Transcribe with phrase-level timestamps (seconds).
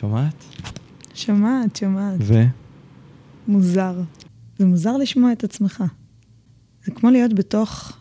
[0.00, 0.44] שומעת?
[1.14, 2.18] שומעת, שומעת.
[2.20, 2.42] ו?
[3.48, 4.00] מוזר.
[4.58, 5.84] זה מוזר לשמוע את עצמך.
[6.84, 7.98] זה כמו להיות בתוך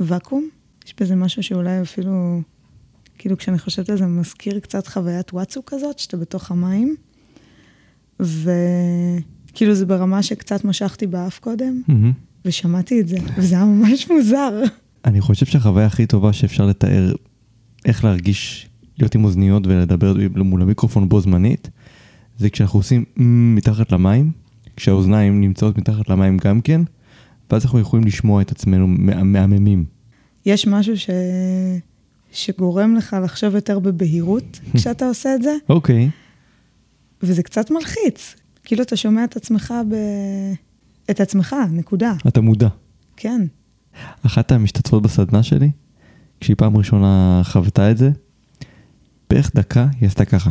[0.00, 0.48] ואקום.
[0.86, 2.40] יש בזה משהו שאולי אפילו,
[3.18, 6.96] כאילו כשאני חושבת על זה, מזכיר קצת חוויית וואטסו כזאת, שאתה בתוך המים.
[8.20, 11.82] וכאילו זה ברמה שקצת משכתי באף קודם,
[12.44, 14.62] ושמעתי את זה, וזה היה ממש מוזר.
[15.04, 17.14] אני חושב שהחוויה הכי טובה שאפשר לתאר
[17.84, 18.67] איך להרגיש
[18.98, 21.70] להיות עם אוזניות ולדבר מול המיקרופון בו זמנית,
[22.38, 23.04] זה כשאנחנו עושים
[23.56, 24.32] מתחת למים,
[24.76, 26.80] כשהאוזניים נמצאות מתחת למים גם כן,
[27.50, 28.86] ואז אנחנו יכולים לשמוע את עצמנו
[29.24, 29.84] מהממים.
[30.46, 31.10] יש משהו ש...
[32.32, 35.54] שגורם לך לחשוב יותר בבהירות כשאתה עושה את זה.
[35.68, 36.06] אוקיי.
[36.06, 36.10] Okay.
[37.22, 38.34] וזה קצת מלחיץ.
[38.64, 39.94] כאילו אתה שומע את עצמך ב...
[41.10, 42.12] את עצמך, נקודה.
[42.28, 42.68] אתה מודע.
[43.16, 43.46] כן.
[44.26, 45.70] אחת המשתתפות בסדנה שלי,
[46.40, 48.10] כשהיא פעם ראשונה חוותה את זה,
[49.30, 50.50] בערך דקה היא עשתה ככה.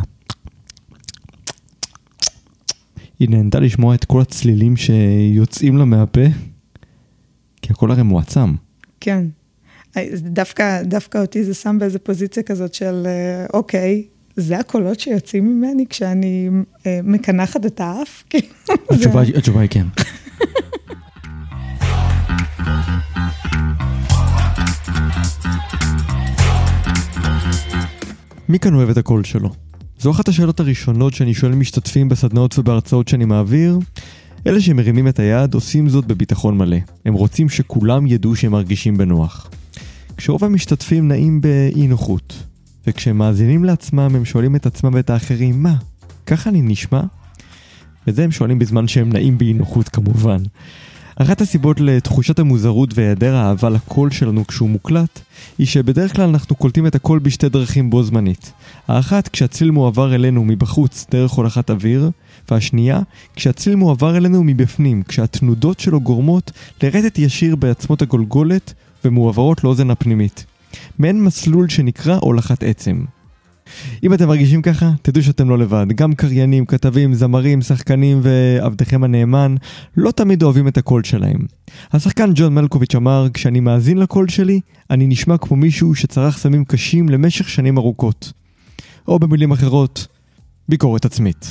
[3.18, 6.26] היא נהנתה לשמוע את כל הצלילים שיוצאים לה מהפה,
[7.62, 8.54] כי הכל הרי מועצם.
[9.00, 9.24] כן.
[10.16, 14.04] דווקא, דווקא אותי זה שם באיזה פוזיציה כזאת של, אה, אוקיי,
[14.36, 16.48] זה הקולות שיוצאים ממני כשאני
[16.86, 18.24] אה, מקנחת את האף?
[18.30, 18.48] כאילו,
[19.36, 19.86] התשובה היא כן.
[28.48, 29.50] מי כאן אוהב את הקול שלו?
[30.00, 33.78] זו אחת השאלות הראשונות שאני שואל משתתפים בסדנאות ובהרצאות שאני מעביר.
[34.46, 36.76] אלה שמרימים את היד עושים זאת בביטחון מלא.
[37.04, 39.50] הם רוצים שכולם ידעו שהם מרגישים בנוח.
[40.16, 42.42] כשרוב המשתתפים נעים באי נוחות,
[42.86, 45.74] וכשהם מאזינים לעצמם הם שואלים את עצמם ואת האחרים, מה,
[46.26, 47.02] ככה אני נשמע?
[48.06, 50.42] וזה הם שואלים בזמן שהם נעים באי נוחות כמובן.
[51.22, 55.20] אחת הסיבות לתחושת המוזרות והיעדר האהבה לקול שלנו כשהוא מוקלט,
[55.58, 58.52] היא שבדרך כלל אנחנו קולטים את הקול בשתי דרכים בו זמנית.
[58.88, 62.10] האחת, כשהצליל מועבר אלינו מבחוץ דרך הולכת אוויר,
[62.50, 63.00] והשנייה,
[63.36, 66.52] כשהצליל מועבר אלינו מבפנים, כשהתנודות שלו גורמות
[66.82, 70.46] לרטט ישיר בעצמות הגולגולת ומועברות לאוזן הפנימית.
[70.98, 73.04] מעין מסלול שנקרא הולכת עצם.
[74.02, 75.86] אם אתם מרגישים ככה, תדעו שאתם לא לבד.
[75.94, 79.54] גם קריינים, כתבים, זמרים, שחקנים ועבדכם הנאמן
[79.96, 81.38] לא תמיד אוהבים את הקול שלהם.
[81.92, 87.08] השחקן ג'ון מלקוביץ' אמר, כשאני מאזין לקול שלי, אני נשמע כמו מישהו שצרך סמים קשים
[87.08, 88.32] למשך שנים ארוכות.
[89.08, 90.06] או במילים אחרות,
[90.68, 91.46] ביקורת עצמית.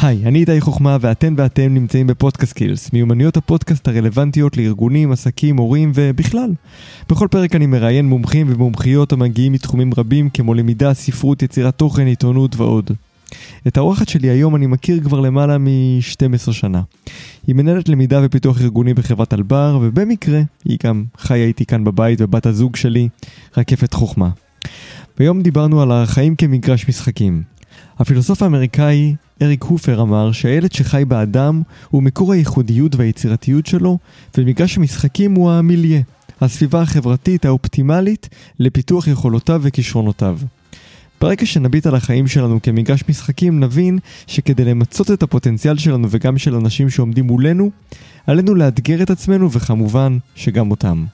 [0.00, 5.92] היי, אני איתי חוכמה ואתן ואתם נמצאים בפודקאסט קילס, מיומנויות הפודקאסט הרלוונטיות לארגונים, עסקים, הורים
[5.94, 6.50] ובכלל.
[7.08, 12.56] בכל פרק אני מראיין מומחים ומומחיות המגיעים מתחומים רבים כמו למידה, ספרות, יצירת תוכן, עיתונות
[12.56, 12.90] ועוד.
[13.66, 16.82] את האורחת שלי היום אני מכיר כבר למעלה מ-12 שנה.
[17.46, 22.46] היא מנהלת למידה ופיתוח ארגוני בחברת אלבר, ובמקרה היא גם חיה איתי כאן בבית ובת
[22.46, 23.08] הזוג שלי,
[23.56, 24.30] רקפת חוכמה.
[25.18, 27.57] והיום דיברנו על החיים כמגרש משחקים.
[27.98, 33.98] הפילוסוף האמריקאי אריק הופר אמר שהילד שחי באדם הוא מקור הייחודיות והיצירתיות שלו,
[34.38, 36.00] ומגרש המשחקים הוא המיליה,
[36.40, 38.28] הסביבה החברתית האופטימלית
[38.58, 40.38] לפיתוח יכולותיו וכישרונותיו.
[41.20, 46.54] ברגע שנביט על החיים שלנו כמגרש משחקים, נבין שכדי למצות את הפוטנציאל שלנו וגם של
[46.54, 47.70] אנשים שעומדים מולנו,
[48.26, 51.04] עלינו לאתגר את עצמנו וכמובן שגם אותם.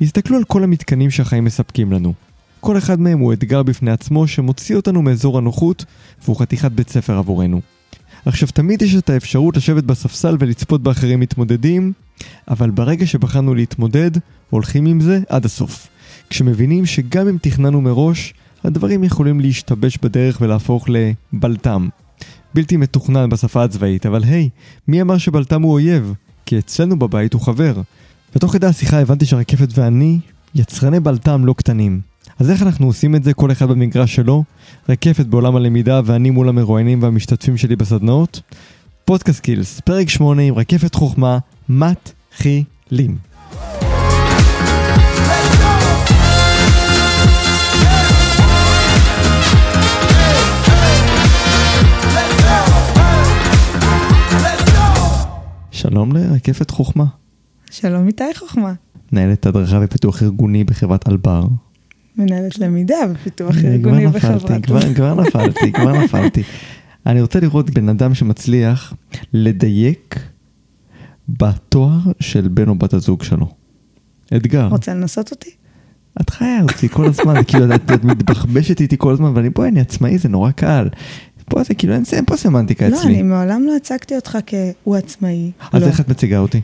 [0.00, 2.27] הסתכלו על כל המתקנים שהחיים מספקים לנו.
[2.60, 5.84] כל אחד מהם הוא אתגר בפני עצמו שמוציא אותנו מאזור הנוחות
[6.24, 7.60] והוא חתיכת בית ספר עבורנו.
[8.26, 11.92] עכשיו תמיד יש את האפשרות לשבת בספסל ולצפות באחרים מתמודדים,
[12.48, 14.10] אבל ברגע שבחרנו להתמודד,
[14.50, 15.88] הולכים עם זה עד הסוף.
[16.30, 21.88] כשמבינים שגם אם תכננו מראש, הדברים יכולים להשתבש בדרך ולהפוך לבלטם.
[22.54, 24.48] בלתי מתוכנן בשפה הצבאית, אבל היי,
[24.88, 26.14] מי אמר שבלטם הוא אויב?
[26.46, 27.80] כי אצלנו בבית הוא חבר.
[28.36, 30.18] ותוך כדי השיחה הבנתי שהרקפת ואני
[30.54, 32.00] יצרני בלטם לא קטנים.
[32.38, 34.44] אז איך אנחנו עושים את זה כל אחד במגרש שלו?
[34.88, 38.40] רקפת בעולם הלמידה ואני מול המרואיינים והמשתתפים שלי בסדנאות?
[39.04, 41.38] פודקאסט קילס, פרק 8 עם רקפת חוכמה,
[41.68, 43.16] מתחילים.
[55.70, 57.04] שלום לרקפת חוכמה.
[57.70, 58.72] שלום איתי חוכמה.
[59.12, 61.44] מנהלת הדרכה ופיתוח ארגוני בחברת אלבר.
[62.18, 64.64] מנהלת למידה ופיתוח ארגוני בחברת.
[64.66, 66.42] כבר, כבר נפלתי, כבר נפלתי.
[67.06, 68.94] אני רוצה לראות בן אדם שמצליח
[69.32, 70.20] לדייק
[71.28, 73.48] בתואר של בן או בת הזוג שלו.
[74.36, 74.68] אתגר.
[74.68, 75.50] רוצה לנסות אותי?
[76.20, 79.80] את חיה אותי כל הזמן, כאילו את, את מתבחבשת איתי כל הזמן, ואני בואי, אני
[79.80, 80.88] עצמאי, זה נורא קל.
[81.48, 83.12] פה זה כאילו, אין, אין פה סמנטיקה לא, אצלי.
[83.12, 85.50] לא, אני מעולם לא הצגתי אותך כהוא עצמאי.
[85.72, 85.86] אז לא.
[85.86, 86.60] איך את מציגה אותי?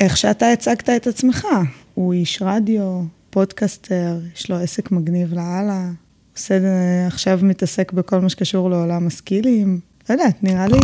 [0.00, 1.46] איך שאתה הצגת את עצמך.
[1.94, 5.90] הוא איש רדיו, פודקאסטר, יש לו עסק מגניב לאללה,
[6.36, 6.58] עושה,
[7.06, 9.80] עכשיו מתעסק בכל מה שקשור לעולם הסקילים.
[10.08, 10.78] לא יודעת, נראה לי...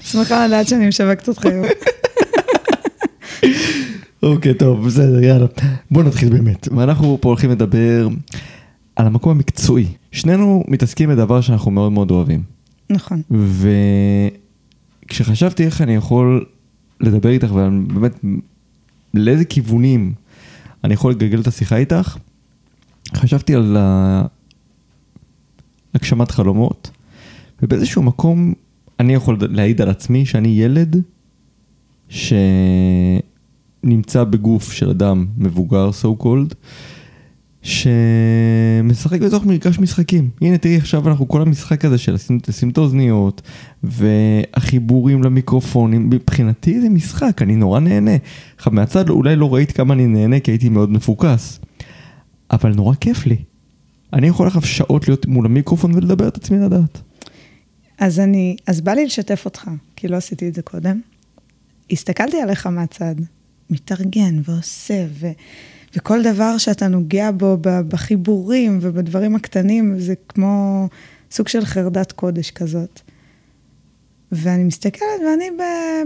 [0.00, 1.66] שמחה לדעת שאני משווקת אותך היום.
[4.22, 5.46] אוקיי, טוב, בסדר, יאללה.
[5.90, 6.68] בוא נתחיל באמת.
[6.76, 8.08] ואנחנו פה הולכים לדבר
[8.96, 9.86] על המקום המקצועי.
[10.12, 12.42] שנינו מתעסקים בדבר שאנחנו מאוד מאוד אוהבים.
[12.90, 13.22] נכון.
[15.06, 16.44] וכשחשבתי איך אני יכול
[17.00, 18.12] לדבר איתך, ובאמת,
[19.14, 20.12] לאיזה כיוונים
[20.84, 22.16] אני יכול לגלגל את השיחה איתך,
[23.14, 23.76] חשבתי על
[25.94, 26.90] הגשמת חלומות,
[27.62, 28.54] ובאיזשהו מקום
[29.00, 31.02] אני יכול להעיד על עצמי שאני ילד
[32.08, 33.24] שנמצא
[34.24, 36.54] בגוף של אדם מבוגר, so called,
[37.66, 40.30] שמשחק בתוך מרגש משחקים.
[40.40, 42.14] הנה תראי עכשיו אנחנו כל המשחק הזה של
[42.48, 43.42] לשים את האוזניות
[43.82, 48.16] והחיבורים למיקרופונים, מבחינתי זה משחק, אני נורא נהנה.
[48.56, 51.60] עכשיו מהצד אולי לא ראית כמה אני נהנה כי הייתי מאוד מפוקס,
[52.50, 53.36] אבל נורא כיף לי.
[54.12, 57.00] אני יכול עכשיו שעות להיות מול המיקרופון ולדבר את עצמי לדעת.
[57.98, 61.00] אז אני, אז בא לי לשתף אותך, כי לא עשיתי את זה קודם.
[61.90, 63.14] הסתכלתי עליך מהצד,
[63.70, 65.26] מתארגן ועושה, ו,
[65.96, 70.88] וכל דבר שאתה נוגע בו בחיבורים ובדברים הקטנים, זה כמו
[71.30, 73.00] סוג של חרדת קודש כזאת.
[74.32, 75.50] ואני מסתכלת ואני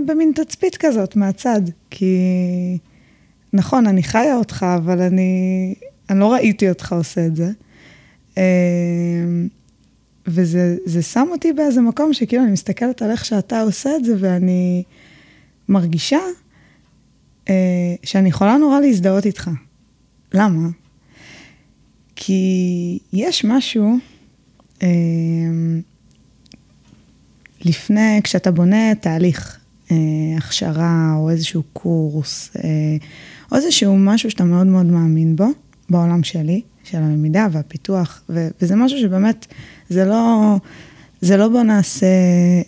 [0.07, 1.61] במין תצפית כזאת מהצד,
[1.91, 2.17] כי
[3.53, 5.75] נכון, אני חיה אותך, אבל אני,
[6.11, 7.51] אני לא ראיתי אותך עושה את זה.
[8.37, 9.49] אמ,
[10.27, 14.83] וזה שם אותי באיזה מקום שכאילו אני מסתכלת על איך שאתה עושה את זה, ואני
[15.69, 16.21] מרגישה
[17.49, 17.55] אה,
[18.03, 19.51] שאני יכולה נורא להזדהות איתך.
[20.35, 20.69] למה?
[22.17, 23.99] כי יש משהו,
[24.83, 24.89] אה,
[27.65, 29.59] לפני, כשאתה בונה תהליך,
[29.91, 29.97] אה,
[30.37, 32.97] הכשרה או איזשהו קורס, אה,
[33.53, 35.47] או איזשהו משהו שאתה מאוד מאוד מאמין בו,
[35.91, 39.47] בעולם שלי, של הלמידה והפיתוח, ו- וזה משהו שבאמת,
[39.89, 40.57] זה לא,
[41.21, 42.07] זה לא בוא נעשה,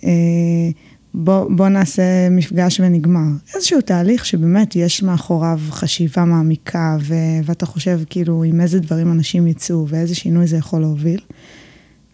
[0.05, 0.70] אה,
[1.14, 3.29] בוא, בוא נעשה מפגש ונגמר.
[3.55, 7.14] איזשהו תהליך שבאמת יש מאחוריו חשיבה מעמיקה, ו-
[7.44, 11.20] ואתה חושב כאילו עם איזה דברים אנשים יצאו ואיזה שינוי זה יכול להוביל.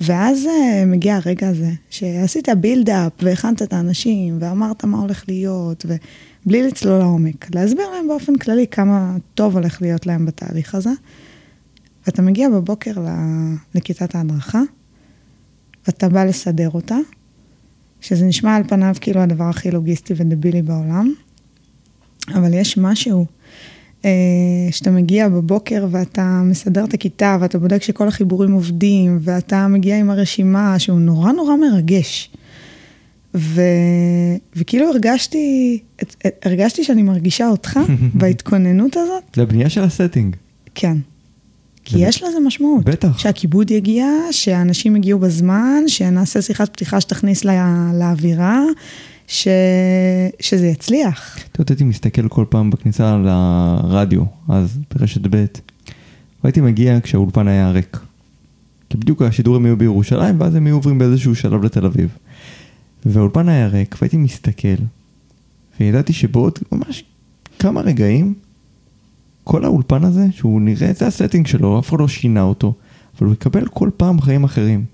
[0.00, 6.62] ואז uh, מגיע הרגע הזה, שעשית בילדאפ והכנת את האנשים ואמרת מה הולך להיות, ובלי
[6.62, 10.90] לצלול לעומק, להסביר להם באופן כללי כמה טוב הולך להיות להם בתהליך הזה.
[12.06, 12.92] ואתה מגיע בבוקר
[13.74, 14.62] לכיתת ההדרכה,
[15.86, 16.96] ואתה בא לסדר אותה,
[18.00, 21.12] שזה נשמע על פניו כאילו הדבר הכי לוגיסטי ודבילי בעולם,
[22.34, 23.26] אבל יש משהו
[24.04, 24.10] אה,
[24.70, 30.10] שאתה מגיע בבוקר ואתה מסדר את הכיתה ואתה בודק שכל החיבורים עובדים ואתה מגיע עם
[30.10, 32.30] הרשימה שהוא נורא נורא מרגש.
[33.34, 33.62] ו...
[34.56, 35.78] וכאילו הרגשתי,
[36.44, 37.80] הרגשתי שאני מרגישה אותך
[38.20, 39.36] בהתכוננות הזאת.
[39.36, 40.36] לבנייה של הסטינג.
[40.74, 40.96] כן.
[41.88, 42.84] כי יש לזה משמעות.
[42.84, 43.18] בטח.
[43.18, 48.62] שהכיבוד יגיע, שאנשים יגיעו בזמן, שנעשה שיחת פתיחה שתכניס לה, לאווירה,
[49.26, 49.48] ש...
[50.40, 51.38] שזה יצליח.
[51.38, 55.44] את יודעת, הייתי מסתכל כל פעם בכניסה לרדיו, אז ברשת ב',
[56.44, 57.98] והייתי מגיע כשהאולפן היה ריק.
[58.90, 62.08] כי בדיוק השידורים היו בירושלים, ואז הם היו עוברים באיזשהו שלב לתל אביב.
[63.06, 64.82] והאולפן היה ריק, והייתי מסתכל,
[65.80, 67.04] וידעתי שבעוד ממש
[67.58, 68.34] כמה רגעים,
[69.48, 72.74] כל האולפן הזה, שהוא נראה, זה ה setting שלו, אף אחד לא שינה אותו,
[73.18, 74.84] אבל הוא יקבל כל פעם חיים אחרים.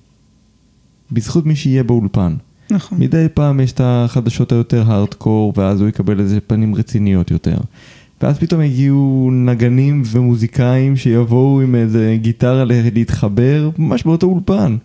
[1.12, 2.34] בזכות מי שיהיה באולפן.
[2.70, 2.98] נכון.
[2.98, 7.56] מדי פעם יש את החדשות היותר הארדקור, ואז הוא יקבל איזה פנים רציניות יותר.
[8.22, 14.76] ואז פתאום הגיעו נגנים ומוזיקאים שיבואו עם איזה גיטרה להתחבר, ממש באותו אולפן.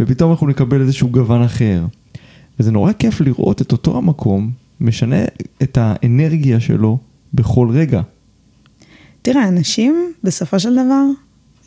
[0.00, 1.84] ופתאום אנחנו נקבל איזשהו גוון אחר.
[2.60, 5.24] וזה נורא כיף לראות את אותו המקום, משנה
[5.62, 6.98] את האנרגיה שלו
[7.34, 8.02] בכל רגע.
[9.22, 11.04] תראה, אנשים, בסופו של דבר,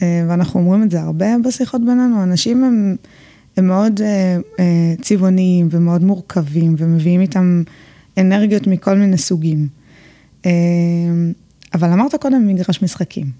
[0.01, 2.95] אה, ואנחנו אומרים את זה הרבה בשיחות בינינו, אנשים הם,
[3.57, 7.63] הם מאוד אה, אה, צבעוניים ומאוד מורכבים, ומביאים איתם
[8.17, 9.67] אנרגיות מכל מיני סוגים.
[11.73, 13.31] אבל אמרת קודם מגרש משחקים.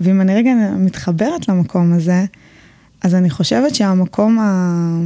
[0.00, 2.24] ואם אני רגע מתחברת למקום הזה,
[3.02, 5.00] אז אני חושבת שהמקום ה...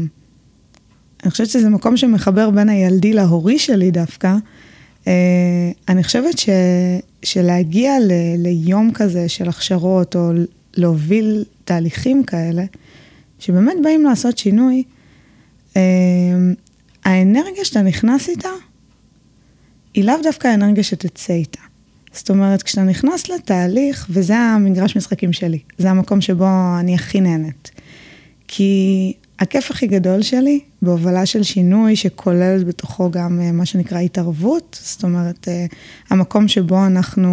[1.23, 4.37] אני חושבת שזה מקום שמחבר בין הילדי להורי שלי דווקא.
[5.89, 6.49] אני חושבת ש...
[7.23, 10.31] שלהגיע ל, ליום כזה של הכשרות, או
[10.75, 12.65] להוביל תהליכים כאלה,
[13.39, 14.83] שבאמת באים לעשות שינוי,
[15.77, 15.83] אה,
[17.05, 18.49] האנרגיה שאתה נכנס איתה,
[19.95, 21.61] היא לאו דווקא האנרגיה שתצא איתה.
[22.13, 26.49] זאת אומרת, כשאתה נכנס לתהליך, וזה המגרש משחקים שלי, זה המקום שבו
[26.81, 27.71] אני הכי נהנית.
[28.49, 34.79] כי הכיף הכי גדול שלי בהובלה של שינוי שכוללת בתוכו גם אה, מה שנקרא התערבות,
[34.83, 35.67] זאת אומרת, אה,
[36.11, 37.31] המקום שבו אנחנו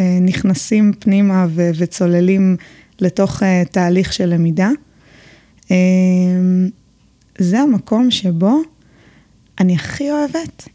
[0.00, 2.56] אה, נכנסים פנימה ו- וצוללים
[3.00, 4.70] לתוך תהליך של למידה.
[7.38, 8.60] זה המקום שבו
[9.60, 10.68] אני הכי אוהבת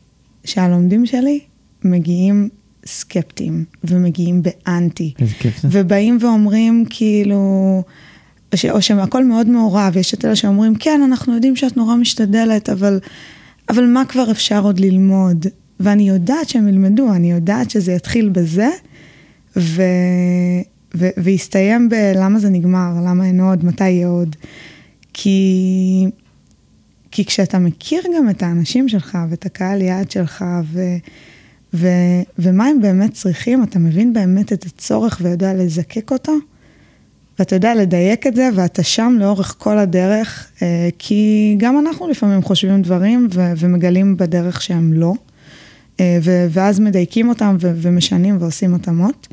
[0.43, 1.39] שהלומדים שלי
[1.83, 2.49] מגיעים
[2.85, 5.13] סקפטיים ומגיעים באנטי.
[5.19, 5.67] איזה כיף זה.
[5.71, 7.83] ובאים ואומרים כאילו...
[8.53, 11.95] או, ש, או שהכל מאוד מעורב, יש את אלה שאומרים, כן, אנחנו יודעים שאת נורא
[11.95, 12.99] משתדלת, אבל,
[13.69, 15.45] אבל מה כבר אפשר עוד ללמוד?
[15.79, 18.69] ואני יודעת שהם ילמדו, אני יודעת שזה יתחיל בזה,
[19.57, 19.81] ו,
[20.95, 24.35] ו, ויסתיים בלמה זה נגמר, למה אין עוד, מתי יהיה עוד.
[25.13, 26.05] כי,
[27.11, 30.81] כי כשאתה מכיר גם את האנשים שלך ואת הקהל יעד שלך, ו,
[31.73, 31.87] ו,
[32.39, 36.33] ומה הם באמת צריכים, אתה מבין באמת את הצורך ויודע לזקק אותו,
[37.41, 42.41] ואתה יודע לדייק את זה, ואתה שם לאורך כל הדרך, אה, כי גם אנחנו לפעמים
[42.41, 45.13] חושבים דברים ו- ומגלים בדרך שהם לא,
[45.99, 49.27] אה, ו- ואז מדייקים אותם ו- ומשנים ועושים התאמות.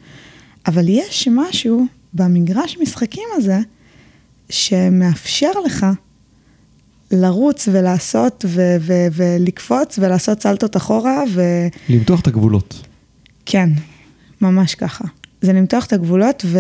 [0.67, 3.59] אבל יש משהו במגרש משחקים הזה,
[4.51, 5.87] שמאפשר לך
[7.11, 11.43] לרוץ ולעשות ו- ו- ולקפוץ ולעשות סלטות אחורה ו...
[11.89, 12.87] למתוח את הגבולות.
[13.47, 13.71] כן,
[14.41, 15.05] ממש ככה.
[15.41, 16.59] זה למתוח את הגבולות, ו...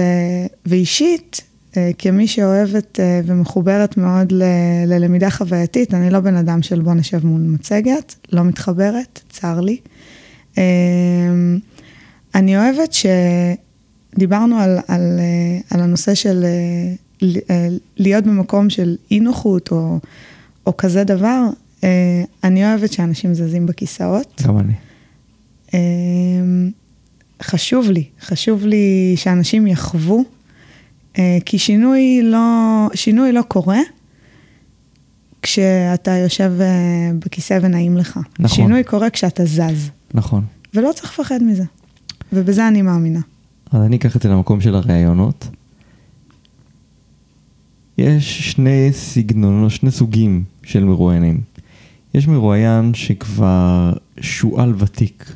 [0.66, 1.40] ואישית,
[1.76, 4.42] אה, כמי שאוהבת אה, ומחוברת מאוד ל...
[4.86, 9.76] ללמידה חווייתית, אני לא בן אדם של בוא נשב מול מצגת, לא מתחברת, צר לי.
[10.58, 10.62] אה,
[12.34, 12.94] אני אוהבת
[14.14, 15.20] שדיברנו על, על,
[15.70, 16.44] על הנושא של
[17.96, 19.98] להיות במקום של אי נוחות או,
[20.66, 21.44] או כזה דבר,
[22.44, 24.42] אני אוהבת שאנשים זזים בכיסאות.
[24.46, 24.72] גם אני.
[27.42, 30.24] חשוב לי, חשוב לי שאנשים יחוו,
[31.18, 33.78] אה, כי שינוי לא, שינוי לא קורה
[35.42, 38.20] כשאתה יושב אה, בכיסא ונעים לך.
[38.38, 38.56] נכון.
[38.56, 39.90] שינוי קורה כשאתה זז.
[40.14, 40.44] נכון.
[40.74, 41.64] ולא צריך לפחד מזה,
[42.32, 43.20] ובזה אני מאמינה.
[43.72, 45.48] אז אני אקח את זה למקום של הראיונות.
[47.98, 51.40] יש שני סגנונות, שני סוגים של מרואיינים.
[52.14, 55.32] יש מרואיין שכבר שועל ותיק,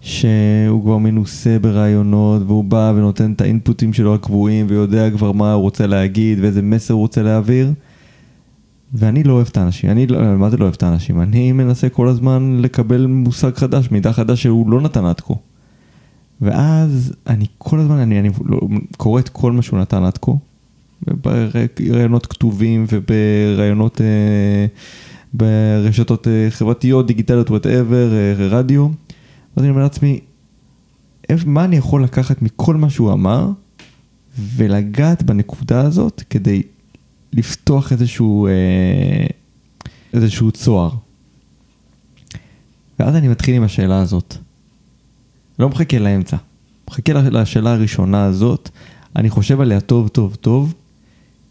[0.00, 5.62] שהוא כבר מנוסה ברעיונות, והוא בא ונותן את האינפוטים שלו הקבועים, ויודע כבר מה הוא
[5.62, 7.72] רוצה להגיד, ואיזה מסר הוא רוצה להעביר.
[8.94, 11.20] ואני לא אוהב את האנשים, אני לא, מה זה לא אוהב את האנשים?
[11.20, 15.34] אני מנסה כל הזמן לקבל מושג חדש, מידע חדש שהוא לא נתן עד כה.
[16.40, 18.60] ואז אני כל הזמן, אני, אני לא,
[18.96, 20.32] קורא את כל מה שהוא נתן עד כה,
[21.02, 24.66] ברעיונות כתובים וברעיונות, אה,
[25.34, 28.88] ברשתות אה, חברתיות, דיגיטליות, וואטאבר, אה, רדיו.
[29.58, 30.20] ואז אני אומר לעצמי,
[31.46, 33.50] מה אני יכול לקחת מכל מה שהוא אמר,
[34.38, 36.62] ולגעת בנקודה הזאת כדי
[37.32, 39.26] לפתוח איזשהו, אה,
[40.12, 40.90] איזשהו צוהר.
[42.98, 44.36] ואז אני מתחיל עם השאלה הזאת.
[45.58, 46.36] לא מחכה לאמצע.
[46.90, 48.70] מחכה לשאלה הראשונה הזאת,
[49.16, 50.74] אני חושב עליה טוב טוב טוב,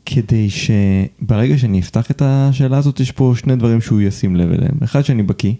[0.05, 4.77] כדי שברגע שאני אפתח את השאלה הזאת, יש פה שני דברים שהוא ישים לב אליהם.
[4.83, 5.53] אחד, שאני בקיא,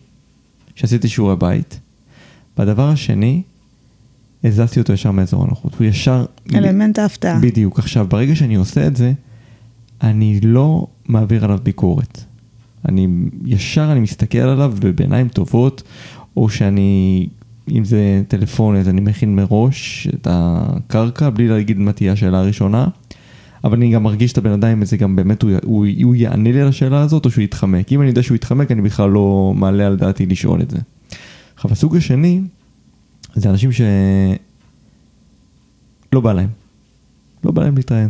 [0.75, 1.79] שעשיתי שיעורי בית,
[2.57, 3.41] והדבר השני,
[4.43, 5.75] הזזתי אותו ישר מאזור הנוחות.
[5.79, 6.25] הוא ישר...
[6.55, 7.39] אלמנט ההפתעה.
[7.39, 7.79] בדיוק.
[7.79, 9.13] עכשיו, ברגע שאני עושה את זה,
[10.01, 12.23] אני לא מעביר עליו ביקורת.
[12.87, 13.07] אני,
[13.45, 15.83] ישר אני מסתכל עליו בעיניים טובות,
[16.37, 17.27] או שאני,
[17.71, 22.87] אם זה טלפון, אז אני מכין מראש את הקרקע, בלי להגיד מה תהיה השאלה הראשונה.
[23.63, 26.51] אבל אני גם מרגיש את הבן אדם אם זה גם באמת, הוא, הוא, הוא יענה
[26.51, 27.91] לי על השאלה הזאת, או שהוא יתחמק.
[27.91, 30.77] אם אני יודע שהוא יתחמק, אני בכלל לא מעלה על דעתי לשאול את זה.
[31.57, 32.41] עכשיו הסוג השני,
[33.35, 33.87] זה אנשים שלא
[36.21, 36.49] בא להם.
[37.43, 38.09] לא בא להם להתראיין.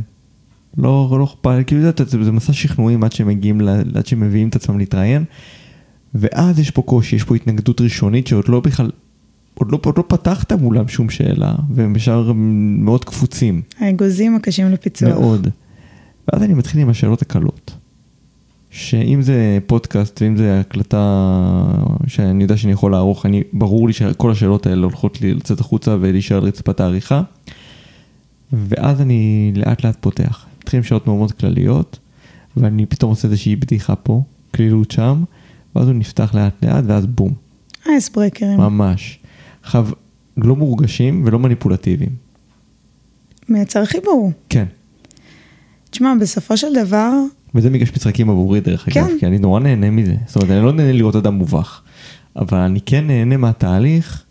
[0.77, 3.61] לא, לא אכפת, כאילו זה, זה, זה מסע שכנועים עד שהם מגיעים,
[3.95, 5.23] עד שהם מביאים את עצמם להתראיין.
[6.13, 8.91] ואז יש פה קושי, יש פה התנגדות ראשונית שעוד לא בכלל,
[9.53, 13.61] עוד לא, עוד לא פתחת מולם שום שאלה, והם ישר מאוד קפוצים.
[13.79, 15.09] האגוזים הקשים לפיצוח.
[15.09, 15.47] מאוד.
[16.27, 17.66] ואז אני מתחיל עם השאלות הקלות.
[18.69, 21.33] שאם זה פודקאסט ואם זה הקלטה
[22.07, 25.97] שאני יודע שאני יכול לערוך, אני, ברור לי שכל השאלות האלה הולכות לי לצאת החוצה
[25.99, 27.21] ולהישאר על רצפת העריכה.
[28.53, 30.45] ואז אני לאט לאט פותח.
[30.59, 31.99] מתחילים שאלות מאוד מאוד כלליות,
[32.57, 34.21] ואני פתאום עושה איזושהי בדיחה פה,
[34.55, 35.23] כלילות שם,
[35.75, 37.33] ואז הוא נפתח לאט לאט, ואז בום.
[37.85, 38.57] אייס ברקרים.
[38.57, 39.19] ממש.
[39.63, 39.87] עכשיו,
[40.37, 42.11] לא מורגשים ולא מניפולטיביים.
[43.49, 44.31] מייצר חיבור.
[44.49, 44.65] כן.
[45.89, 47.11] תשמע, בסופו של דבר,
[47.55, 48.99] וזה מגרש משחקים עבורי דרך כן.
[48.99, 50.15] אגב, כי אני נורא נהנה מזה.
[50.25, 51.81] זאת אומרת, אני לא נהנה לראות אדם מובך,
[52.35, 54.23] אבל אני כן נהנה מהתהליך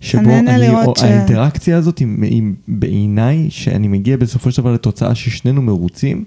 [0.00, 1.02] שבו אני, או, ש...
[1.02, 6.24] האינטראקציה הזאת היא, היא בעיניי, שאני מגיע בסופו של דבר לתוצאה ששנינו מרוצים,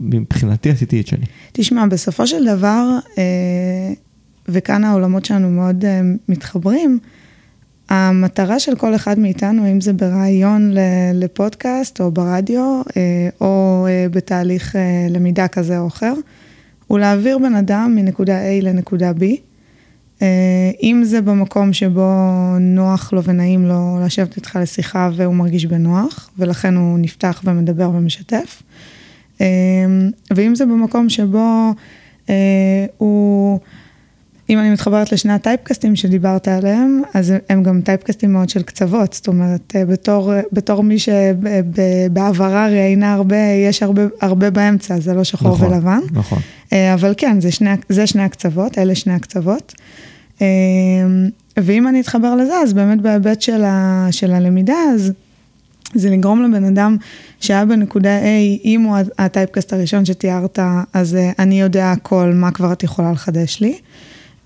[0.00, 1.26] מבחינתי עשיתי את שלי.
[1.52, 3.92] תשמע, בסופו של דבר, אה,
[4.48, 6.98] וכאן העולמות שלנו מאוד אה, מתחברים,
[7.94, 10.74] המטרה של כל אחד מאיתנו, אם זה בריאיון
[11.14, 14.76] לפודקאסט או ברדיו, אה, או בתהליך
[15.10, 16.14] למידה כזה או אחר,
[16.86, 19.24] הוא להעביר בן אדם מנקודה A לנקודה B.
[20.82, 22.10] אם זה במקום שבו
[22.60, 28.62] נוח לו ונעים לו לשבת איתך לשיחה והוא מרגיש בנוח, ולכן הוא נפתח ומדבר ומשתף.
[30.30, 31.72] ואם זה במקום שבו
[32.98, 33.58] הוא...
[34.50, 39.28] אם אני מתחברת לשני הטייפקסטים שדיברת עליהם, אז הם גם טייפקסטים מאוד של קצוות, זאת
[39.28, 45.54] אומרת, אה, בתור, בתור מי שבעברה ראיינה הרבה, יש הרבה, הרבה באמצע, זה לא שחור
[45.54, 46.00] נכון, ולבן.
[46.12, 46.38] נכון.
[46.72, 49.74] אה, אבל כן, זה שני, זה שני הקצוות, אלה שני הקצוות.
[50.42, 50.46] אה,
[51.56, 55.12] ואם אני אתחבר לזה, אז באמת בהיבט של, ה, של הלמידה, אז
[55.94, 56.96] זה לגרום לבן אדם
[57.40, 58.24] שהיה בנקודה A,
[58.64, 60.58] אם הוא הטייפקסט הראשון שתיארת,
[60.92, 63.78] אז אני יודע הכל, מה כבר את יכולה לחדש לי.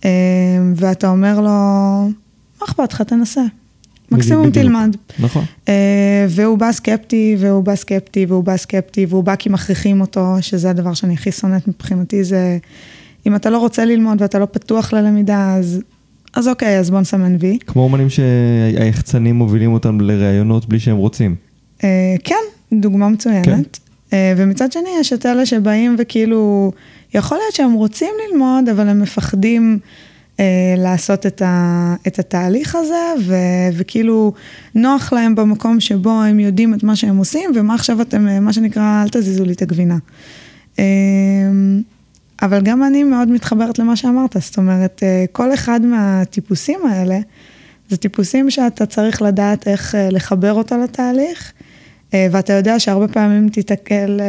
[0.04, 0.10] אמ,
[0.76, 1.50] ואתה אומר לו,
[2.60, 3.42] מה אכפת לך, תנסה.
[4.10, 4.50] מקסימום.
[4.50, 4.96] תלמד.
[5.18, 5.44] נכון.
[5.68, 10.36] אה, והוא בא סקפטי, והוא בא סקפטי, והוא בא סקפטי, והוא בא כי מכריחים אותו,
[10.40, 12.58] שזה הדבר שאני הכי שונאת מבחינתי, זה
[13.26, 15.80] אם אתה לא רוצה ללמוד ואתה לא פתוח ללמידה, אז,
[16.34, 17.58] אז אוקיי, אז בוא נסמן וי.
[17.66, 21.34] כמו אומנים שהיחצנים מובילים אותם לראיונות בלי שהם רוצים.
[21.84, 22.34] אה, כן,
[22.72, 23.44] דוגמה מצוינת.
[23.44, 23.62] כן.
[24.12, 26.72] אה, ומצד שני, יש את אלה שבאים וכאילו...
[27.14, 29.78] יכול להיות שהם רוצים ללמוד, אבל הם מפחדים
[30.40, 33.34] אה, לעשות את, ה, את התהליך הזה, ו,
[33.76, 34.32] וכאילו
[34.74, 38.52] נוח להם במקום שבו הם יודעים את מה שהם עושים, ומה עכשיו אתם, אה, מה
[38.52, 39.96] שנקרא, אל תזיזו לי את הגבינה.
[40.78, 40.84] אה,
[42.42, 47.18] אבל גם אני מאוד מתחברת למה שאמרת, זאת אומרת, אה, כל אחד מהטיפוסים האלה,
[47.88, 51.52] זה טיפוסים שאתה צריך לדעת איך אה, לחבר אותו לתהליך,
[52.12, 54.20] ואתה יודע שהרבה פעמים תיתקל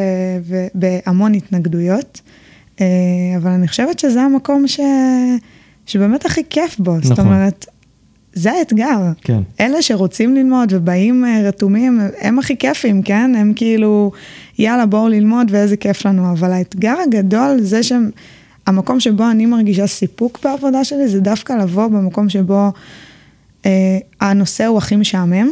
[0.75, 2.21] בהמון התנגדויות.
[2.81, 2.85] אה,
[3.37, 4.79] אבל אני חושבת שזה המקום ש...
[5.85, 6.97] שבאמת הכי כיף בו.
[6.97, 7.03] נכון.
[7.03, 7.65] זאת אומרת,
[8.33, 8.99] זה האתגר.
[9.21, 9.41] כן.
[9.59, 13.31] אלה שרוצים ללמוד ובאים אה, רתומים, הם הכי כיפים, כן?
[13.37, 14.11] הם כאילו,
[14.59, 16.31] יאללה, בואו ללמוד ואיזה כיף לנו.
[16.31, 22.29] אבל האתגר הגדול זה שהמקום שבו אני מרגישה סיפוק בעבודה שלי, זה דווקא לבוא במקום
[22.29, 22.71] שבו
[23.65, 25.49] אה, הנושא הוא הכי משעמם.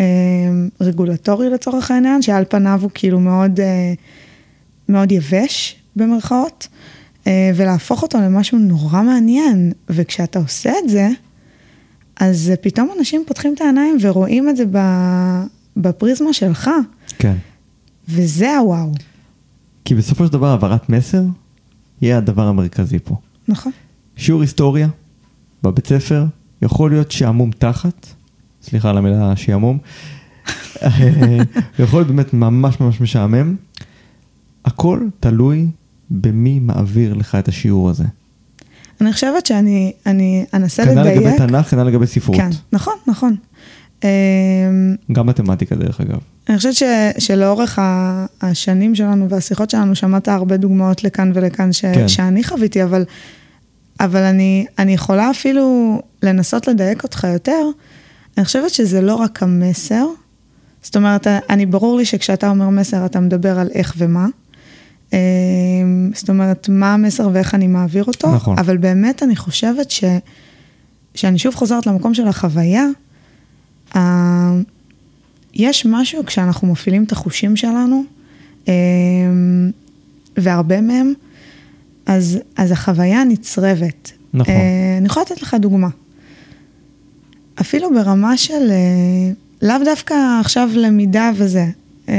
[0.00, 0.04] אה,
[0.80, 3.94] רגולטורי לצורך העניין, שעל פניו הוא כאילו מאוד, אה,
[4.88, 6.68] מאוד יבש, במרכאות,
[7.26, 9.72] אה, ולהפוך אותו למשהו נורא מעניין.
[9.88, 11.08] וכשאתה עושה את זה,
[12.20, 14.64] אז פתאום אנשים פותחים את העיניים ורואים את זה
[15.76, 16.70] בפריזמה שלך.
[17.18, 17.34] כן.
[18.08, 18.92] וזה הוואו.
[19.84, 21.22] כי בסופו של דבר העברת מסר
[22.02, 23.16] יהיה הדבר המרכזי פה.
[23.48, 23.72] נכון.
[24.16, 24.88] שיעור היסטוריה
[25.62, 26.24] בבית ספר
[26.62, 28.06] יכול להיות שעמום תחת,
[28.62, 29.78] סליחה על המילה שעמום,
[31.78, 33.56] יכול להיות באמת ממש ממש משעמם.
[34.64, 35.66] הכל תלוי
[36.10, 38.04] במי מעביר לך את השיעור הזה.
[39.00, 41.18] אני חושבת שאני אני אנסה לדייק.
[41.18, 42.36] כנ"ל לגבי תנ"ך, כנ"ל לגבי ספרות.
[42.36, 43.36] כן, נכון, נכון.
[44.04, 44.08] אמ,
[45.12, 46.18] גם מתמטיקה דרך אגב.
[46.48, 46.82] אני חושבת ש,
[47.18, 47.78] שלאורך
[48.42, 52.08] השנים שלנו והשיחות שלנו שמעת הרבה דוגמאות לכאן ולכאן ש, כן.
[52.08, 53.04] שאני חוויתי, אבל,
[54.00, 57.62] אבל אני, אני יכולה אפילו לנסות לדייק אותך יותר.
[58.36, 60.06] אני חושבת שזה לא רק המסר,
[60.82, 64.26] זאת אומרת, אני ברור לי שכשאתה אומר מסר אתה מדבר על איך ומה.
[65.12, 65.18] אמ,
[66.14, 68.34] זאת אומרת, מה המסר ואיך אני מעביר אותו.
[68.34, 68.58] נכון.
[68.58, 70.04] אבל באמת אני חושבת ש...
[71.14, 72.86] שאני שוב חוזרת למקום של החוויה,
[73.92, 73.98] uh,
[75.54, 78.02] יש משהו כשאנחנו מפעילים את החושים שלנו,
[78.64, 78.68] uh,
[80.36, 81.12] והרבה מהם,
[82.06, 84.12] אז, אז החוויה נצרבת.
[84.34, 84.54] נכון.
[84.54, 85.88] Uh, אני יכולה לתת לך דוגמה.
[87.60, 91.66] אפילו ברמה של, uh, לאו דווקא עכשיו למידה וזה.
[92.06, 92.10] Uh,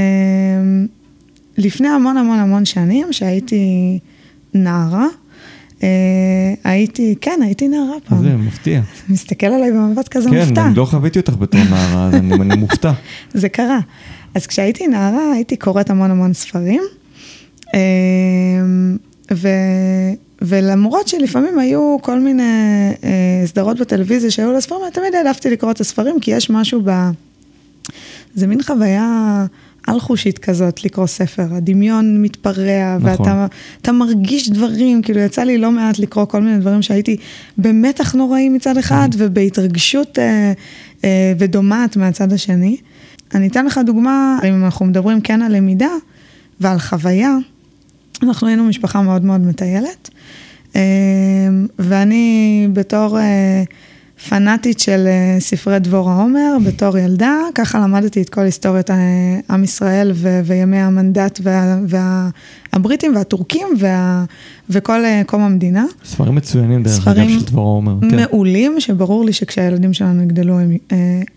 [1.58, 4.00] לפני המון המון המון שנים, שהייתי
[4.54, 5.08] נערה,
[5.84, 5.90] אה,
[6.64, 8.24] הייתי, כן, הייתי נערה פעם.
[8.24, 8.82] זה מפתיע.
[9.10, 10.56] מסתכל עליי במבט כזה כן, מופתע.
[10.56, 12.92] כן, אני לא חוויתי אותך בתור נערה, אז אני, אני מופתע.
[13.34, 13.80] זה קרה.
[14.36, 16.82] אז כשהייתי נערה, הייתי קוראת המון המון ספרים,
[17.76, 17.80] אה,
[19.34, 19.48] ו...
[20.42, 22.44] ולמרות שלפעמים היו כל מיני
[23.04, 26.92] אה, סדרות בטלוויזיה שהיו לספרים, תמיד העדפתי לקרוא את הספרים, כי יש משהו ב...
[28.34, 29.46] זה מין חוויה
[29.88, 33.28] על-חושית כזאת לקרוא ספר, הדמיון מתפרע, נכון.
[33.28, 37.18] ואתה מרגיש דברים, כאילו יצא לי לא מעט לקרוא כל מיני דברים שהייתי
[37.58, 39.16] במתח נוראי מצד אחד, mm.
[39.18, 40.54] ובהתרגשות אה,
[41.04, 42.78] אה, ודומעת מהצד השני.
[43.36, 45.92] אני אתן לך דוגמה, אם אנחנו מדברים כן על למידה
[46.60, 47.38] ועל חוויה,
[48.24, 50.10] אנחנו היינו משפחה מאוד מאוד מטיילת,
[50.76, 50.82] אה,
[51.80, 53.20] ואני בתור...
[53.20, 53.64] אה,
[54.30, 58.96] פנאטית של אה, ספרי דבורה עומר בתור ילדה, ככה למדתי את כל היסטוריית אה,
[59.50, 61.80] עם ישראל ו- וימי המנדט וה-
[62.74, 64.24] והבריטים והטורקים וה-
[64.70, 65.86] וכל קום המדינה.
[66.06, 67.96] ספרים מצוינים דרך ספרים אגב של דבורה עומר.
[68.10, 68.16] כן.
[68.20, 70.72] מעולים, שברור לי שכשהילדים שלנו יגדלו, הם,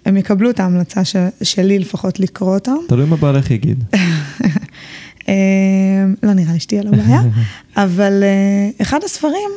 [0.06, 2.76] הם יקבלו את ההמלצה ש- שלי לפחות לקרוא אותם.
[2.88, 3.84] תלוי מה בעלך יגיד.
[5.28, 5.34] אה,
[6.22, 7.22] לא נראה לי שתהיה לו בעיה,
[7.84, 9.50] אבל אה, אחד הספרים,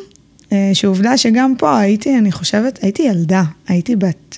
[0.51, 4.37] אה, שעובדה שגם פה הייתי, אני חושבת, הייתי ילדה, הייתי בת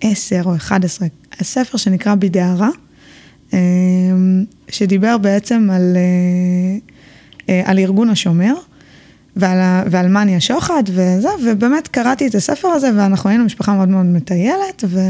[0.00, 1.08] עשר או אחד עשרה,
[1.40, 2.68] הספר שנקרא בדהרה,
[4.68, 5.96] שדיבר בעצם על,
[7.64, 8.54] על ארגון השומר.
[9.36, 9.58] ועל,
[9.90, 14.84] ועל מאני השוחד וזה, ובאמת קראתי את הספר הזה, ואנחנו היינו משפחה מאוד מאוד מטיילת,
[14.88, 15.00] ו,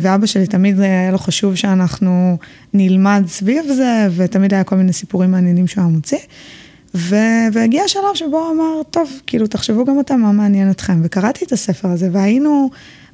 [0.00, 2.38] ואבא שלי תמיד היה לו חשוב שאנחנו
[2.74, 6.18] נלמד סביב זה, ותמיד היה כל מיני סיפורים מעניינים שהוא היה מוציא.
[6.94, 7.16] ו,
[7.52, 11.00] והגיע השלב שבו הוא אמר, טוב, כאילו, תחשבו גם אתם מה מעניין אתכם.
[11.04, 12.70] וקראתי את הספר הזה, והיינו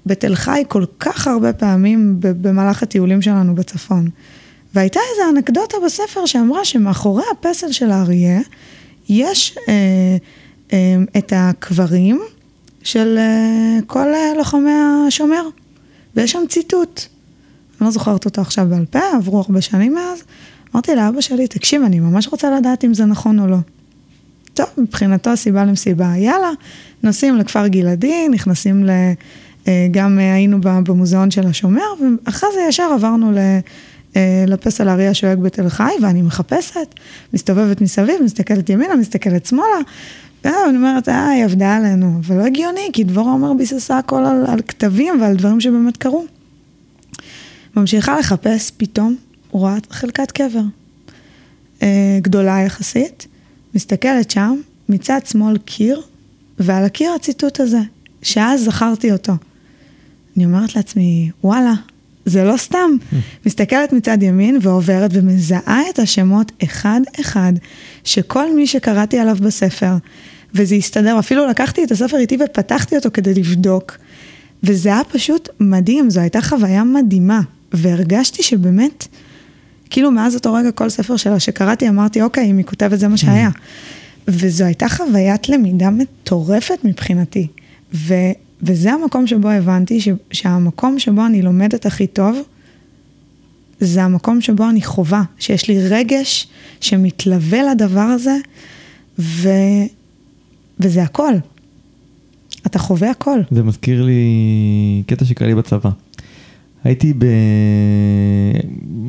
[0.07, 4.09] בתל חי כל כך הרבה פעמים במהלך הטיולים שלנו בצפון.
[4.75, 8.40] והייתה איזו אנקדוטה בספר שאמרה שמאחורי הפסל של האריה,
[9.09, 9.75] יש אה,
[10.72, 12.20] אה, את הקברים
[12.83, 14.70] של אה, כל אה, לוחמי
[15.09, 15.42] השומר,
[16.16, 17.01] ויש שם ציטוט.
[17.81, 20.22] אני לא זוכרת אותו עכשיו בעל פה, עברו הרבה שנים מאז.
[20.75, 23.57] אמרתי לאבא שלי, תקשיב, אני ממש רוצה לדעת אם זה נכון או לא.
[24.55, 26.51] טוב, מבחינתו הסיבה למסיבה, יאללה,
[27.03, 28.90] נוסעים לכפר גלעדי, נכנסים ל...
[29.68, 31.83] אה, גם אה, היינו במוזיאון של השומר,
[32.27, 33.38] ואחרי זה ישר עברנו ל...
[34.16, 36.94] אה, לפסל האריה השואג בתל חי, ואני מחפשת,
[37.33, 39.77] מסתובבת מסביב, מסתכלת ימינה, מסתכלת שמאלה,
[40.44, 44.44] ואני אומרת, אה, היא עבדה עלינו, אבל לא הגיוני, כי דבורה עומר ביססה הכל על,
[44.46, 46.24] על כתבים ועל דברים שבאמת קרו.
[47.76, 49.16] ממשיכה לחפש, פתאום
[49.50, 50.62] רואה חלקת קבר.
[51.83, 53.26] אה, גדולה יחסית,
[53.74, 54.57] מסתכלת שם,
[54.88, 56.02] מצד שמאל קיר,
[56.59, 57.81] ועל הקיר הציטוט הזה,
[58.22, 59.33] שאז זכרתי אותו.
[60.37, 61.72] אני אומרת לעצמי, וואלה,
[62.24, 62.90] זה לא סתם.
[63.46, 67.52] מסתכלת מצד ימין ועוברת ומזהה את השמות אחד-אחד,
[68.05, 69.94] שכל מי שקראתי עליו בספר,
[70.54, 73.98] וזה הסתדר, אפילו לקחתי את הספר איתי ופתחתי אותו כדי לבדוק,
[74.62, 77.40] וזה היה פשוט מדהים, זו הייתה חוויה מדהימה,
[77.72, 79.06] והרגשתי שבאמת,
[79.90, 83.16] כאילו מאז אותו רגע כל ספר שלה שקראתי אמרתי, אוקיי, אם היא כותבת זה מה
[83.16, 83.50] שהיה.
[84.28, 87.46] וזו הייתה חוויית למידה מטורפת מבחינתי.
[87.94, 88.14] ו,
[88.62, 92.38] וזה המקום שבו הבנתי ש, שהמקום שבו אני לומדת הכי טוב,
[93.80, 96.46] זה המקום שבו אני חווה, שיש לי רגש
[96.80, 98.36] שמתלווה לדבר הזה,
[99.18, 99.48] ו,
[100.80, 101.35] וזה הכל.
[102.66, 103.40] אתה חווה הכל.
[103.50, 105.90] זה מזכיר לי קטע שקרה לי בצבא.
[106.85, 107.24] הייתי ב...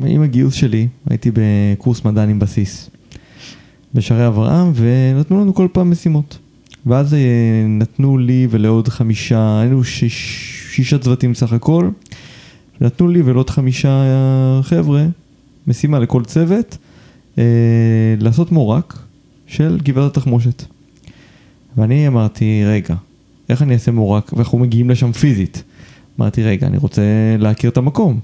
[0.06, 2.90] עם הגיוס שלי, הייתי בקורס מדען עם בסיס.
[3.94, 6.38] בשערי אברהם, ונתנו לנו כל פעם משימות.
[6.86, 7.18] ואז אה,
[7.68, 10.14] נתנו לי ולעוד חמישה, היינו שיש,
[10.70, 11.90] שישה צוותים סך הכל,
[12.80, 14.02] נתנו לי ולעוד חמישה
[14.62, 15.06] חבר'ה,
[15.66, 16.78] משימה לכל צוות,
[17.38, 17.44] אה,
[18.20, 18.98] לעשות מורק
[19.46, 20.64] של גבעת התחמושת.
[21.76, 22.94] ואני אמרתי, רגע,
[23.48, 25.62] איך אני אעשה homework, ואנחנו מגיעים לשם פיזית.
[26.20, 27.02] אמרתי, רגע, אני רוצה
[27.38, 28.20] להכיר את המקום.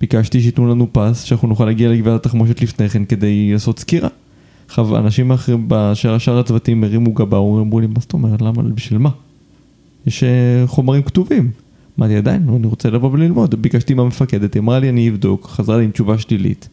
[0.00, 4.08] ביקשתי שייתנו לנו pass, שאנחנו נוכל להגיע לגבעת התחמושת לפני כן כדי לעשות סקירה.
[4.78, 9.10] אנשים אחרים שאר הצוותים הרימו גבה, אמרו לי, מה זאת אומרת, למה, בשביל מה?
[10.06, 11.50] יש אה, חומרים כתובים.
[11.98, 13.62] אמרתי, עדיין, אני רוצה לבוא וללמוד.
[13.62, 16.68] ביקשתי מהמפקדת, אמרה לי, אני אבדוק, חזרה לי עם תשובה שלילית.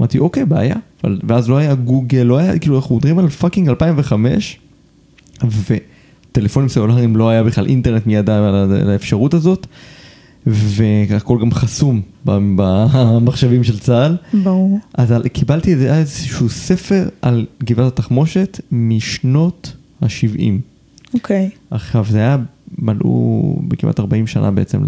[0.00, 0.76] אמרתי, אוקיי, בעיה.
[1.04, 4.58] ואז לא היה גוגל, לא היה, כאילו, אנחנו מדברים על fucking 2005,
[5.40, 9.66] וטלפונים סלולריים לא היה בכלל אינטרנט מיד על האפשרות הזאת,
[10.46, 14.16] והכל גם חסום במחשבים של צה"ל.
[14.42, 14.78] ברור.
[14.94, 20.40] אז על- קיבלתי איזה, איזשהו ספר על גבעת התחמושת משנות ה-70.
[21.14, 21.50] אוקיי.
[21.70, 22.36] עכשיו, זה היה,
[22.78, 24.82] מלאו בכמעט 40 שנה בעצם